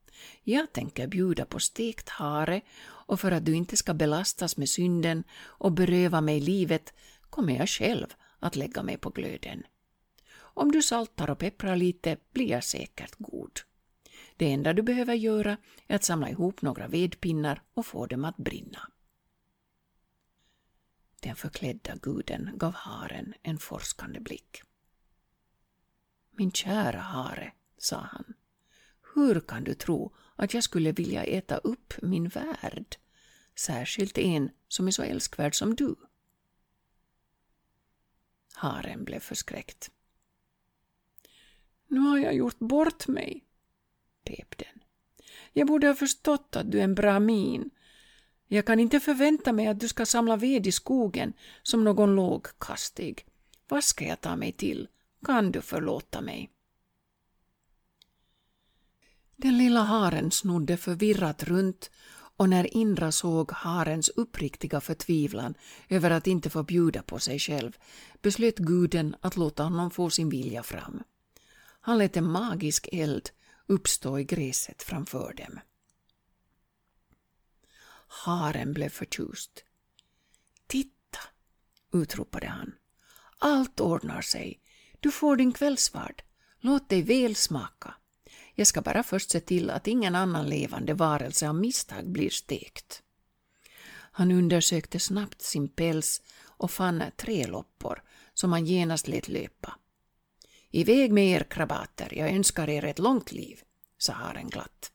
Jag 0.43 0.73
tänker 0.73 1.07
bjuda 1.07 1.45
på 1.45 1.61
stekt 1.61 2.09
hare 2.09 2.61
och 2.85 3.21
för 3.21 3.33
att 3.33 3.45
du 3.45 3.55
inte 3.55 3.77
ska 3.77 3.95
belastas 3.95 4.57
med 4.57 4.69
synden 4.69 5.25
och 5.43 5.73
beröva 5.73 6.21
mig 6.21 6.41
livet 6.41 6.95
kommer 7.31 7.57
jag 7.57 7.69
själv 7.69 8.07
att 8.39 8.57
lägga 8.57 8.83
mig 8.83 8.97
på 8.97 9.11
glöden. 9.11 9.63
Om 10.35 10.73
du 10.73 10.83
saltar 10.83 11.31
och 11.31 11.39
pepprar 11.39 11.77
lite 11.77 12.17
blir 12.33 12.51
jag 12.51 12.65
säkert 12.65 13.15
god. 13.19 13.61
Det 14.37 14.53
enda 14.53 14.73
du 14.73 14.83
behöver 14.83 15.15
göra 15.15 15.57
är 15.87 15.97
att 15.97 16.05
samla 16.05 16.31
ihop 16.31 16.63
några 16.63 16.89
vedpinnar 16.89 17.63
och 17.75 17.87
få 17.87 18.07
dem 18.07 18.25
att 18.25 18.37
brinna. 18.37 18.92
Den 21.23 21.37
förklädda 21.37 21.97
guden 21.97 22.51
gav 22.55 22.75
haren 22.75 23.35
en 23.43 23.59
forskande 23.59 24.21
blick. 24.21 24.63
Min 26.31 26.53
kära 26.53 27.01
hare, 27.01 27.53
sa 27.79 27.97
han, 28.01 28.35
hur 29.15 29.41
kan 29.41 29.65
du 29.65 29.75
tro 29.75 30.15
att 30.37 30.55
jag 30.55 30.65
skulle 30.65 30.93
vilja 30.93 31.25
äta 31.25 31.57
upp 31.57 31.95
min 32.03 32.29
värld, 32.29 32.97
särskilt 33.55 34.19
en 34.19 34.51
som 34.69 34.87
är 34.87 34.91
så 34.91 35.03
älskvärd 35.03 35.55
som 35.55 35.75
du? 35.75 35.97
Haren 38.55 39.05
blev 39.05 39.21
förskräckt. 39.21 39.91
Nu 41.87 42.01
har 42.01 42.19
jag 42.19 42.35
gjort 42.35 42.59
bort 42.59 43.09
mig, 43.09 43.45
pep 44.25 44.59
den. 44.59 44.83
Jag 45.53 45.67
borde 45.67 45.87
ha 45.87 45.95
förstått 45.95 46.57
att 46.57 46.71
du 46.71 46.79
är 46.79 46.85
en 46.85 46.95
brahmin. 46.95 47.71
Jag 48.49 48.67
kan 48.67 48.81
inte 48.81 49.01
förvänta 49.01 49.53
mig 49.53 49.67
att 49.67 49.81
du 49.81 49.89
ska 49.89 50.07
samla 50.07 50.37
ved 50.37 50.67
i 50.67 50.73
skogen 50.73 51.33
som 51.63 51.85
någon 51.85 52.15
lågkastig. 52.15 53.27
Vad 53.69 53.85
ska 53.85 54.05
jag 54.05 54.21
ta 54.21 54.37
mig 54.37 54.53
till? 54.53 54.89
Kan 55.27 55.53
du 55.53 55.61
förlåta 55.61 56.21
mig? 56.21 56.51
Den 59.37 59.59
lilla 59.59 59.81
haren 59.81 60.31
snodde 60.31 60.77
förvirrat 60.77 61.43
runt 61.43 61.91
och 62.37 62.49
när 62.49 62.77
Indra 62.77 63.13
såg 63.13 63.53
harens 63.53 64.09
uppriktiga 64.09 64.81
förtvivlan 64.81 65.55
över 65.89 66.11
att 66.11 66.27
inte 66.27 66.51
få 66.51 66.63
bjuda 66.63 67.03
på 67.03 67.19
sig 67.19 67.39
själv 67.39 67.77
beslöt 68.23 68.59
guden 68.59 69.17
att 69.21 69.37
låta 69.37 69.63
honom 69.63 69.91
få 69.91 70.11
sin 70.11 70.29
vilja 70.29 70.63
fram. 70.63 71.03
Han 71.81 71.99
lät 71.99 72.17
en 72.17 72.31
magisk 72.31 72.89
eld 72.93 73.31
uppstå 73.67 74.19
i 74.19 74.25
gräset 74.25 74.83
framför 74.83 75.35
dem. 75.35 75.61
Haren 78.13 78.73
blev 78.73 78.89
förtjust. 78.89 79.65
Titta, 80.67 81.19
utropade 81.93 82.47
han. 82.47 82.75
Allt 83.39 83.81
ordnar 83.81 84.23
sig. 84.23 84.61
Du 85.01 85.11
får 85.11 85.37
din 85.37 85.53
kvällsvard. 85.53 86.23
Låt 86.61 86.89
dig 86.89 87.03
väl 87.03 87.37
smaka. 87.37 87.95
Jag 88.55 88.67
ska 88.67 88.81
bara 88.83 89.03
först 89.03 89.31
se 89.31 89.41
till 89.41 89.71
att 89.71 89.87
ingen 89.87 90.15
annan 90.15 90.49
levande 90.49 90.95
varelse 90.95 91.49
av 91.49 91.55
misstag 91.55 92.11
blir 92.11 92.31
stekt. 92.31 93.03
Han 93.93 94.33
undersökte 94.33 94.99
snabbt 95.01 95.43
sin 95.43 95.69
päls 95.69 96.23
och 96.43 96.71
fann 96.71 97.03
tre 97.17 97.47
loppor 97.47 98.03
som 98.35 98.53
han 98.53 98.67
genast 98.67 99.09
lät 99.09 99.29
löpa. 99.29 99.79
Iväg 100.71 101.13
med 101.13 101.27
er 101.27 101.45
krabater, 101.51 102.15
jag 102.15 102.31
önskar 102.31 102.69
er 102.69 102.85
ett 102.85 102.99
långt 102.99 103.33
liv, 103.33 103.61
sa 103.99 104.13
haren 104.13 104.51
glatt. 104.51 104.93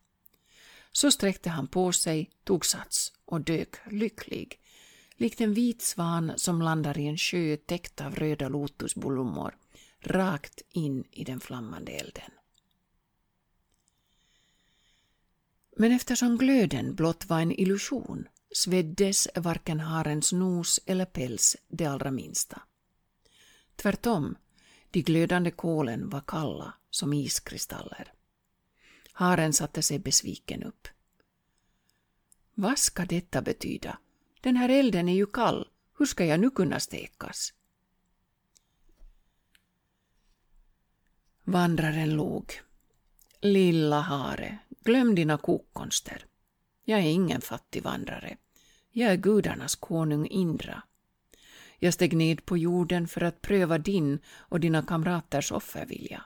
Så 0.98 1.12
sträckte 1.12 1.50
han 1.50 1.68
på 1.68 1.92
sig, 1.92 2.30
tog 2.44 2.66
sats 2.66 3.14
och 3.26 3.42
dök 3.42 3.76
lycklig, 3.92 4.60
likt 5.16 5.42
en 5.42 5.54
vit 5.54 5.82
svan 5.82 6.32
som 6.36 6.62
landar 6.62 6.98
i 6.98 7.08
en 7.08 7.18
sjö 7.18 7.58
täckt 7.58 8.02
av 8.02 8.16
röda 8.16 8.50
lotusblommor, 8.50 9.58
rakt 10.00 10.62
in 10.70 11.04
i 11.12 11.24
den 11.24 11.40
flammande 11.40 11.92
elden. 11.92 12.32
Men 15.76 15.92
eftersom 15.92 16.38
glöden 16.38 16.96
blott 16.96 17.26
var 17.26 17.40
en 17.42 17.52
illusion 17.52 18.28
sveddes 18.56 19.28
varken 19.36 19.80
harens 19.80 20.34
nos 20.34 20.80
eller 20.86 21.06
päls 21.06 21.58
det 21.68 21.86
allra 21.86 22.12
minsta. 22.12 22.62
Tvärtom, 23.76 24.36
de 24.92 25.02
glödande 25.02 25.52
kolen 25.52 26.10
var 26.10 26.22
kalla 26.28 26.74
som 26.90 27.14
iskristaller. 27.14 28.17
Haren 29.20 29.54
satte 29.54 29.82
sig 29.82 30.00
besviken 30.00 30.64
upp. 30.64 30.88
Vad 32.54 32.80
ska 32.80 33.06
detta 33.06 33.42
betyda? 33.42 33.98
Den 34.42 34.56
här 34.56 34.70
elden 34.70 35.10
är 35.10 35.14
ju 35.14 35.26
kall. 35.26 35.68
Hur 35.98 36.06
ska 36.06 36.26
jag 36.26 36.40
nu 36.40 36.50
kunna 36.50 36.80
stekas? 36.80 37.54
Vandraren 41.44 42.10
log. 42.10 42.54
Lilla 43.42 44.00
hare, 44.00 44.58
glöm 44.84 45.16
dina 45.16 45.38
kokkonster. 45.38 46.26
Jag 46.84 47.00
är 47.00 47.10
ingen 47.12 47.42
fattig 47.42 47.84
vandrare. 47.84 48.38
Jag 48.92 49.12
är 49.12 49.18
gudarnas 49.18 49.76
konung 49.76 50.28
Indra. 50.28 50.84
Jag 51.80 51.94
steg 51.94 52.18
ned 52.18 52.46
på 52.46 52.58
jorden 52.58 53.08
för 53.08 53.22
att 53.22 53.42
pröva 53.42 53.78
din 53.78 54.20
och 54.28 54.60
dina 54.60 54.82
kamraters 54.82 55.52
offervilja. 55.52 56.26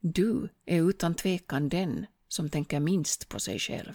Du 0.00 0.48
är 0.66 0.88
utan 0.88 1.14
tvekan 1.14 1.68
den 1.68 2.06
som 2.28 2.50
tänker 2.50 2.80
minst 2.80 3.28
på 3.28 3.40
sig 3.40 3.58
själv. 3.58 3.94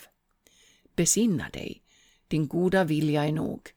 Besinna 0.95 1.49
dig, 1.49 1.83
din 2.27 2.47
goda 2.47 2.83
vilja 2.83 3.25
är 3.25 3.31
nog. 3.31 3.69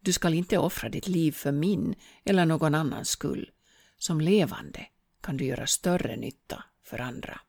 Du 0.00 0.12
skall 0.12 0.34
inte 0.34 0.58
offra 0.58 0.88
ditt 0.88 1.08
liv 1.08 1.32
för 1.32 1.52
min 1.52 1.94
eller 2.24 2.46
någon 2.46 2.74
annans 2.74 3.08
skull. 3.08 3.50
Som 3.98 4.20
levande 4.20 4.86
kan 5.20 5.36
du 5.36 5.44
göra 5.44 5.66
större 5.66 6.16
nytta 6.16 6.64
för 6.82 6.98
andra. 6.98 7.40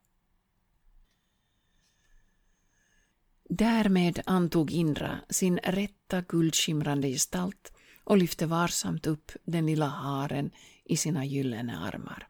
Därmed 3.50 4.22
antog 4.26 4.72
Indra 4.72 5.20
sin 5.30 5.58
rätta 5.58 6.22
guldskimrande 6.22 7.08
gestalt 7.08 7.72
och 8.04 8.18
lyfte 8.18 8.46
varsamt 8.46 9.08
upp 9.08 9.32
den 9.44 9.66
lilla 9.66 9.88
haren 9.88 10.52
i 10.86 10.98
sina 10.98 11.26
gyllene 11.26 11.78
armar. 11.78 12.28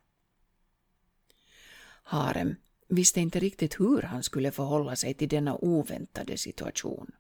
Harem 2.10 2.56
visste 2.88 3.22
inte 3.22 3.40
riktigt 3.40 3.80
hur 3.80 4.02
han 4.02 4.24
skulle 4.24 4.52
förhålla 4.52 4.96
sig 4.96 5.14
till 5.14 5.30
denna 5.30 5.56
oväntade 5.56 6.38
situation. 6.38 7.12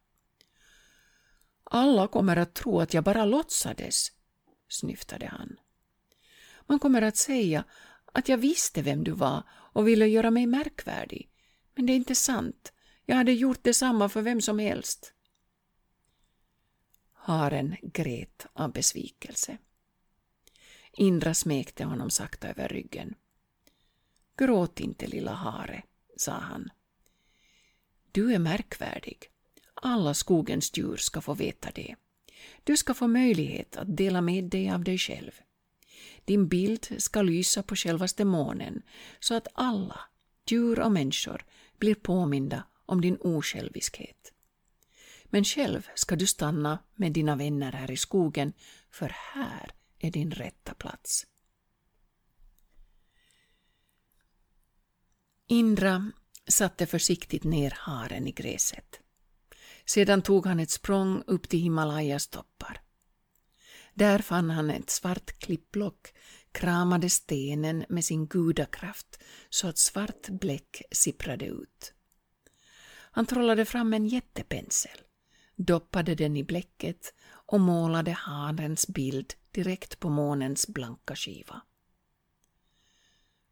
Alla 1.64 2.08
kommer 2.08 2.38
att 2.38 2.54
tro 2.54 2.80
att 2.80 2.94
jag 2.94 3.04
bara 3.04 3.26
låtsades, 3.26 4.12
snyftade 4.68 5.28
han. 5.28 5.58
Man 6.66 6.80
kommer 6.80 7.02
att 7.02 7.18
säga 7.18 7.64
att 8.14 8.30
jag 8.30 8.38
visste 8.38 8.82
vem 8.82 9.04
du 9.04 9.12
var 9.12 9.44
och 9.50 9.88
ville 9.88 10.08
göra 10.08 10.32
mig 10.32 10.46
märkvärdig. 10.46 11.30
Men 11.76 11.86
det 11.86 11.94
är 11.94 11.98
inte 11.98 12.16
sant. 12.16 12.74
Jag 13.06 13.16
hade 13.16 13.34
gjort 13.34 13.64
detsamma 13.64 14.10
för 14.10 14.22
vem 14.22 14.42
som 14.42 14.60
helst. 14.60 15.14
Haren 17.14 17.76
grät 17.82 18.46
av 18.54 18.72
besvikelse. 18.72 19.58
Indra 20.92 21.34
smekte 21.34 21.84
honom 21.84 22.10
sakta 22.10 22.48
över 22.48 22.68
ryggen. 22.68 23.16
Gråt 24.38 24.80
inte, 24.80 25.08
lilla 25.08 25.34
hare, 25.34 25.84
sa 26.18 26.32
han. 26.32 26.70
Du 28.12 28.34
är 28.34 28.40
märkvärdig. 28.40 29.18
Alla 29.74 30.14
skogens 30.14 30.78
djur 30.78 30.98
ska 30.98 31.22
få 31.22 31.34
veta 31.34 31.72
det. 31.76 31.96
Du 32.64 32.78
ska 32.78 32.94
få 32.94 33.08
möjlighet 33.08 33.78
att 33.78 33.98
dela 33.98 34.22
med 34.22 34.44
dig 34.44 34.70
av 34.70 34.84
dig 34.84 34.98
själv. 34.98 35.32
Din 36.26 36.48
bild 36.48 36.88
ska 36.98 37.22
lysa 37.22 37.64
på 37.64 37.76
självaste 37.76 38.26
månen 38.26 38.82
så 39.20 39.36
att 39.36 39.48
alla, 39.54 40.00
djur 40.50 40.80
och 40.80 40.92
människor, 40.92 41.46
blir 41.78 41.96
påminda 41.96 42.64
om 42.86 43.02
din 43.02 43.18
osjälviskhet. 43.22 44.34
Men 45.26 45.44
själv 45.44 45.88
ska 45.96 46.16
du 46.16 46.28
stanna 46.28 46.80
med 46.96 47.12
dina 47.12 47.36
vänner 47.36 47.72
här 47.72 47.92
i 47.92 47.98
skogen, 47.98 48.54
för 48.92 49.16
här 49.34 49.72
är 50.00 50.12
din 50.12 50.32
rätta 50.32 50.74
plats. 50.74 51.26
Indra 55.50 56.12
satte 56.48 56.86
försiktigt 56.86 57.44
ner 57.44 57.74
haren 57.78 58.28
i 58.28 58.32
gräset. 58.32 59.00
Sedan 59.86 60.22
tog 60.22 60.46
han 60.46 60.60
ett 60.60 60.70
språng 60.70 61.24
upp 61.28 61.50
till 61.50 61.60
Himalayas 61.60 62.28
toppar. 62.28 62.82
Där 63.94 64.20
fann 64.20 64.50
han 64.50 64.70
ett 64.70 64.90
svart 64.90 65.40
klippblock, 65.40 66.14
kramade 66.52 67.10
stenen 67.10 67.86
med 67.90 68.06
sin 68.06 68.28
gudakraft 68.28 69.20
så 69.50 69.68
att 69.68 69.78
svart 69.78 70.30
bläck 70.30 70.82
sipprade 70.92 71.46
ut. 71.46 71.94
Han 73.12 73.26
trollade 73.26 73.66
fram 73.66 73.94
en 73.94 74.08
jättepensel, 74.08 74.98
doppade 75.56 76.16
den 76.16 76.38
i 76.38 76.44
bläcket 76.44 77.14
och 77.30 77.60
målade 77.60 78.12
hanens 78.12 78.88
bild 78.88 79.34
direkt 79.52 80.00
på 80.00 80.10
månens 80.10 80.68
blanka 80.68 81.16
skiva. 81.16 81.62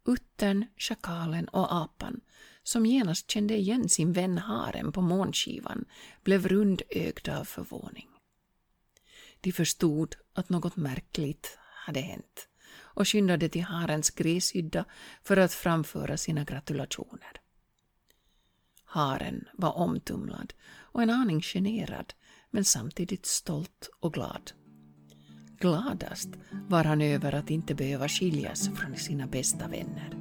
Uttern, 0.05 0.65
schakalen 0.77 1.47
och 1.47 1.75
apan, 1.75 2.21
som 2.63 2.85
genast 2.85 3.31
kände 3.31 3.57
igen 3.57 3.89
sin 3.89 4.13
vän 4.13 4.37
haren 4.37 4.91
på 4.91 5.01
månskivan, 5.01 5.85
blev 6.23 6.47
rundögda 6.47 7.39
av 7.39 7.43
förvåning. 7.43 8.07
De 9.41 9.51
förstod 9.51 10.15
att 10.33 10.49
något 10.49 10.75
märkligt 10.75 11.57
hade 11.59 11.99
hänt 11.99 12.47
och 12.95 13.07
skyndade 13.07 13.49
till 13.49 13.63
harens 13.63 14.09
gräshydda 14.09 14.85
för 15.23 15.37
att 15.37 15.53
framföra 15.53 16.17
sina 16.17 16.43
gratulationer. 16.43 17.41
Haren 18.83 19.47
var 19.53 19.73
omtumlad 19.73 20.53
och 20.67 21.03
en 21.03 21.09
aning 21.09 21.41
generad 21.41 22.13
men 22.51 22.65
samtidigt 22.65 23.25
stolt 23.25 23.89
och 23.99 24.13
glad. 24.13 24.51
Gladast 25.65 26.29
var 26.67 26.83
han 26.83 27.01
över 27.01 27.35
att 27.35 27.49
inte 27.49 27.75
behöva 27.75 28.07
skiljas 28.07 28.69
från 28.75 28.95
sina 28.95 29.27
bästa 29.27 29.67
vänner. 29.67 30.17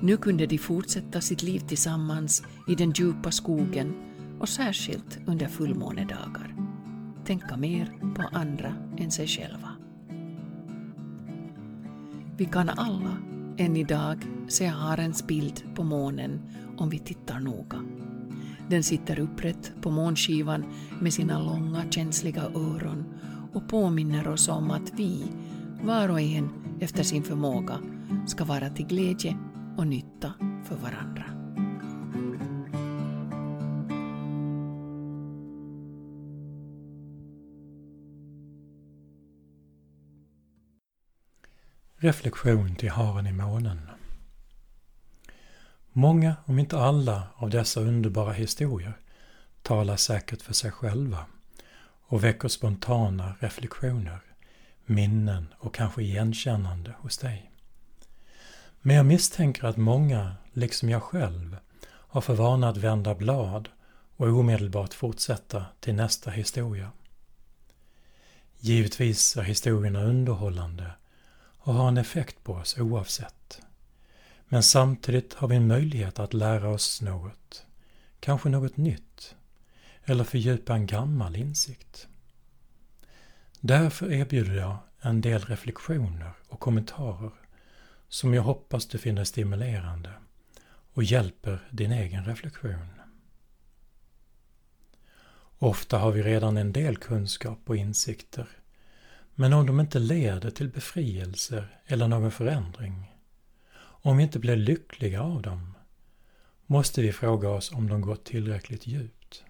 Nu 0.00 0.16
kunde 0.16 0.46
de 0.46 0.58
fortsätta 0.58 1.20
sitt 1.20 1.42
liv 1.42 1.58
tillsammans 1.58 2.42
i 2.68 2.74
den 2.74 2.92
djupa 2.92 3.30
skogen 3.30 3.94
och 4.40 4.48
särskilt 4.48 5.18
under 5.26 5.46
fullmånedagar. 5.46 6.54
Tänka 7.24 7.56
mer 7.56 7.92
på 8.14 8.22
andra 8.32 8.74
än 8.98 9.10
sig 9.10 9.26
själva. 9.26 9.70
Vi 12.36 12.44
kan 12.44 12.68
alla 12.68 13.16
än 13.56 13.76
idag 13.76 14.18
se 14.48 14.66
harens 14.66 15.26
bild 15.26 15.62
på 15.74 15.84
månen 15.84 16.40
om 16.76 16.90
vi 16.90 16.98
tittar 16.98 17.40
noga. 17.40 17.84
Den 18.70 18.82
sitter 18.82 19.18
upprätt 19.18 19.72
på 19.80 19.90
månskivan 19.90 20.64
med 21.00 21.12
sina 21.12 21.42
långa 21.42 21.90
känsliga 21.90 22.42
öron 22.42 23.04
och 23.52 23.68
påminner 23.68 24.28
oss 24.28 24.48
om 24.48 24.70
att 24.70 24.92
vi, 24.94 25.24
var 25.82 26.08
och 26.08 26.20
en 26.20 26.48
efter 26.80 27.02
sin 27.02 27.22
förmåga, 27.22 27.78
ska 28.26 28.44
vara 28.44 28.70
till 28.70 28.86
glädje 28.86 29.36
och 29.76 29.86
nytta 29.86 30.32
för 30.64 30.76
varandra. 30.76 31.24
Reflektion 41.96 42.74
till 42.76 42.90
haren 42.90 43.26
i 43.26 43.32
månen. 43.32 43.93
Många, 45.96 46.36
om 46.44 46.58
inte 46.58 46.78
alla, 46.78 47.22
av 47.36 47.50
dessa 47.50 47.80
underbara 47.80 48.32
historier 48.32 48.92
talar 49.62 49.96
säkert 49.96 50.42
för 50.42 50.54
sig 50.54 50.70
själva 50.70 51.26
och 52.06 52.24
väcker 52.24 52.48
spontana 52.48 53.34
reflektioner, 53.40 54.18
minnen 54.84 55.54
och 55.58 55.74
kanske 55.74 56.02
igenkännande 56.02 56.94
hos 56.98 57.18
dig. 57.18 57.50
Men 58.80 58.96
jag 58.96 59.06
misstänker 59.06 59.64
att 59.64 59.76
många, 59.76 60.34
liksom 60.52 60.90
jag 60.90 61.02
själv, 61.02 61.56
har 61.86 62.20
för 62.20 62.34
vana 62.34 62.68
att 62.68 62.76
vända 62.76 63.14
blad 63.14 63.68
och 64.16 64.28
omedelbart 64.28 64.94
fortsätta 64.94 65.64
till 65.80 65.94
nästa 65.94 66.30
historia. 66.30 66.90
Givetvis 68.58 69.36
är 69.36 69.42
historierna 69.42 70.02
underhållande 70.04 70.90
och 71.58 71.74
har 71.74 71.88
en 71.88 71.98
effekt 71.98 72.44
på 72.44 72.52
oss 72.52 72.78
oavsett. 72.78 73.43
Men 74.48 74.62
samtidigt 74.62 75.34
har 75.34 75.48
vi 75.48 75.56
en 75.56 75.66
möjlighet 75.66 76.18
att 76.18 76.34
lära 76.34 76.68
oss 76.68 77.02
något, 77.02 77.66
kanske 78.20 78.48
något 78.48 78.76
nytt, 78.76 79.34
eller 80.04 80.24
fördjupa 80.24 80.74
en 80.74 80.86
gammal 80.86 81.36
insikt. 81.36 82.08
Därför 83.60 84.12
erbjuder 84.12 84.54
jag 84.54 84.78
en 85.00 85.20
del 85.20 85.44
reflektioner 85.44 86.32
och 86.48 86.60
kommentarer 86.60 87.32
som 88.08 88.34
jag 88.34 88.42
hoppas 88.42 88.86
du 88.86 88.98
finner 88.98 89.24
stimulerande 89.24 90.12
och 90.92 91.04
hjälper 91.04 91.68
din 91.70 91.92
egen 91.92 92.24
reflektion. 92.24 92.88
Ofta 95.58 95.98
har 95.98 96.12
vi 96.12 96.22
redan 96.22 96.56
en 96.56 96.72
del 96.72 96.96
kunskap 96.96 97.58
och 97.66 97.76
insikter, 97.76 98.48
men 99.34 99.52
om 99.52 99.66
de 99.66 99.80
inte 99.80 99.98
leder 99.98 100.50
till 100.50 100.68
befrielser 100.68 101.80
eller 101.86 102.08
någon 102.08 102.30
förändring 102.30 103.13
om 104.04 104.16
vi 104.16 104.22
inte 104.22 104.38
blir 104.38 104.56
lyckliga 104.56 105.22
av 105.22 105.42
dem 105.42 105.74
måste 106.66 107.02
vi 107.02 107.12
fråga 107.12 107.48
oss 107.48 107.72
om 107.72 107.88
de 107.88 108.00
gått 108.00 108.24
tillräckligt 108.24 108.86
djupt. 108.86 109.44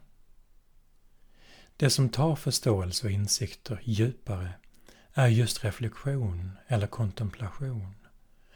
Det 1.77 1.91
som 1.91 2.09
tar 2.09 2.37
förståelse 2.37 3.07
och 3.07 3.13
insikter 3.13 3.81
djupare 3.85 4.53
är 5.13 5.27
just 5.27 5.65
reflektion 5.65 6.51
eller 6.67 6.87
kontemplation. 6.87 7.95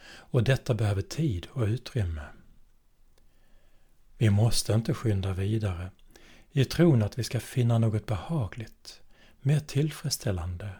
Och 0.08 0.44
detta 0.44 0.74
behöver 0.74 1.02
tid 1.02 1.46
och 1.50 1.62
utrymme. 1.62 2.24
Vi 4.18 4.30
måste 4.30 4.72
inte 4.72 4.94
skynda 4.94 5.32
vidare 5.32 5.90
i 6.52 6.64
tron 6.64 7.02
att 7.02 7.18
vi 7.18 7.24
ska 7.24 7.40
finna 7.40 7.78
något 7.78 8.06
behagligt, 8.06 9.00
mer 9.40 9.60
tillfredsställande 9.60 10.70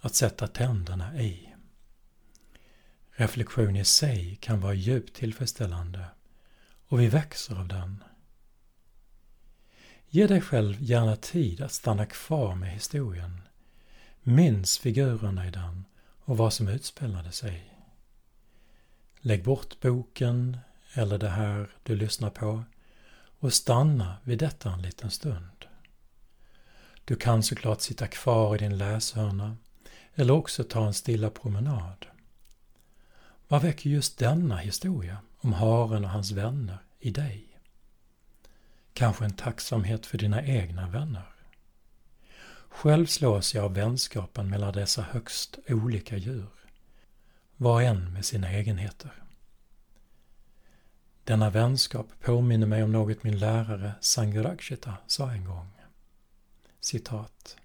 att 0.00 0.14
sätta 0.14 0.46
tänderna 0.46 1.20
i. 1.20 1.51
Reflektion 3.14 3.76
i 3.76 3.84
sig 3.84 4.38
kan 4.40 4.60
vara 4.60 4.74
djupt 4.74 5.16
tillfredsställande 5.16 6.04
och 6.88 7.00
vi 7.00 7.06
växer 7.06 7.60
av 7.60 7.68
den. 7.68 8.04
Ge 10.08 10.26
dig 10.26 10.40
själv 10.40 10.76
gärna 10.80 11.16
tid 11.16 11.60
att 11.60 11.72
stanna 11.72 12.06
kvar 12.06 12.54
med 12.54 12.70
historien. 12.70 13.42
Minns 14.22 14.78
figurerna 14.78 15.46
i 15.46 15.50
den 15.50 15.84
och 16.24 16.36
vad 16.36 16.52
som 16.52 16.68
utspelade 16.68 17.32
sig. 17.32 17.74
Lägg 19.20 19.44
bort 19.44 19.80
boken 19.80 20.58
eller 20.92 21.18
det 21.18 21.28
här 21.28 21.70
du 21.82 21.96
lyssnar 21.96 22.30
på 22.30 22.64
och 23.38 23.52
stanna 23.52 24.16
vid 24.22 24.38
detta 24.38 24.72
en 24.72 24.82
liten 24.82 25.10
stund. 25.10 25.64
Du 27.04 27.16
kan 27.16 27.42
såklart 27.42 27.80
sitta 27.80 28.06
kvar 28.06 28.54
i 28.54 28.58
din 28.58 28.78
läshörna 28.78 29.56
eller 30.14 30.34
också 30.34 30.64
ta 30.64 30.86
en 30.86 30.94
stilla 30.94 31.30
promenad. 31.30 32.06
Vad 33.52 33.62
väcker 33.62 33.90
just 33.90 34.18
denna 34.18 34.56
historia 34.56 35.18
om 35.38 35.52
haren 35.52 36.04
och 36.04 36.10
hans 36.10 36.30
vänner 36.30 36.78
i 37.00 37.10
dig? 37.10 37.58
Kanske 38.92 39.24
en 39.24 39.32
tacksamhet 39.32 40.06
för 40.06 40.18
dina 40.18 40.42
egna 40.42 40.88
vänner? 40.88 41.34
Själv 42.68 43.06
slås 43.06 43.54
jag 43.54 43.64
av 43.64 43.74
vänskapen 43.74 44.50
mellan 44.50 44.72
dessa 44.72 45.02
högst 45.02 45.58
olika 45.68 46.16
djur, 46.16 46.48
var 47.56 47.72
och 47.72 47.82
en 47.82 48.12
med 48.12 48.24
sina 48.24 48.50
egenheter. 48.50 49.12
Denna 51.24 51.50
vänskap 51.50 52.06
påminner 52.20 52.66
mig 52.66 52.82
om 52.82 52.92
något 52.92 53.22
min 53.22 53.38
lärare 53.38 53.92
Sangharakshita 54.00 54.94
sa 55.06 55.30
en 55.30 55.44
gång. 55.44 55.70
Citat. 56.80 57.56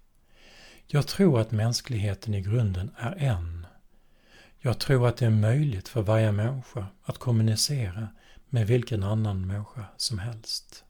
Jag 0.86 1.06
tror 1.06 1.40
att 1.40 1.50
mänskligheten 1.50 2.34
i 2.34 2.40
grunden 2.40 2.90
är 2.96 3.16
en 3.16 3.57
jag 4.60 4.78
tror 4.78 5.08
att 5.08 5.16
det 5.16 5.26
är 5.26 5.30
möjligt 5.30 5.88
för 5.88 6.02
varje 6.02 6.32
människa 6.32 6.86
att 7.02 7.18
kommunicera 7.18 8.08
med 8.48 8.66
vilken 8.66 9.02
annan 9.02 9.46
människa 9.46 9.84
som 9.96 10.18
helst. 10.18 10.84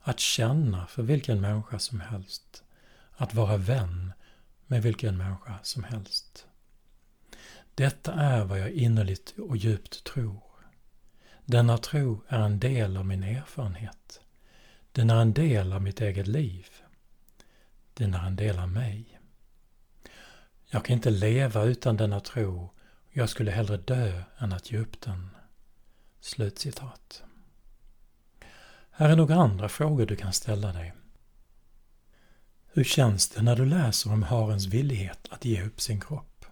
Att 0.00 0.20
känna 0.20 0.86
för 0.86 1.02
vilken 1.02 1.40
människa 1.40 1.78
som 1.78 2.00
helst. 2.00 2.62
Att 3.16 3.34
vara 3.34 3.56
vän 3.56 4.12
med 4.66 4.82
vilken 4.82 5.16
människa 5.16 5.58
som 5.62 5.84
helst. 5.84 6.46
Detta 7.74 8.12
är 8.12 8.44
vad 8.44 8.60
jag 8.60 8.70
innerligt 8.70 9.34
och 9.38 9.56
djupt 9.56 10.04
tror. 10.04 10.42
Denna 11.44 11.78
tro 11.78 12.22
är 12.28 12.38
en 12.38 12.58
del 12.58 12.96
av 12.96 13.06
min 13.06 13.22
erfarenhet. 13.22 14.20
Den 14.92 15.10
är 15.10 15.20
en 15.20 15.32
del 15.32 15.72
av 15.72 15.82
mitt 15.82 16.00
eget 16.00 16.26
liv. 16.26 16.66
Den 17.94 18.14
är 18.14 18.26
en 18.26 18.36
del 18.36 18.58
av 18.58 18.68
mig. 18.68 19.20
Jag 20.70 20.84
kan 20.84 20.94
inte 20.94 21.10
leva 21.10 21.64
utan 21.64 21.96
denna 21.96 22.20
tro 22.20 22.70
jag 23.10 23.28
skulle 23.28 23.50
hellre 23.50 23.76
dö 23.76 24.22
än 24.38 24.52
att 24.52 24.72
ge 24.72 24.78
upp 24.78 25.00
den. 25.00 25.30
Slutcitat. 26.20 27.22
Här 28.90 29.08
är 29.08 29.16
några 29.16 29.34
andra 29.34 29.68
frågor 29.68 30.06
du 30.06 30.16
kan 30.16 30.32
ställa 30.32 30.72
dig. 30.72 30.94
Hur 32.72 32.84
känns 32.84 33.28
det 33.28 33.42
när 33.42 33.56
du 33.56 33.64
läser 33.64 34.12
om 34.12 34.22
harens 34.22 34.66
villighet 34.66 35.28
att 35.30 35.44
ge 35.44 35.62
upp 35.62 35.80
sin 35.80 36.00
kropp? 36.00 36.44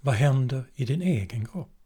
Vad 0.00 0.14
händer 0.14 0.64
i 0.74 0.84
din 0.84 1.02
egen 1.02 1.46
kropp? 1.46 1.79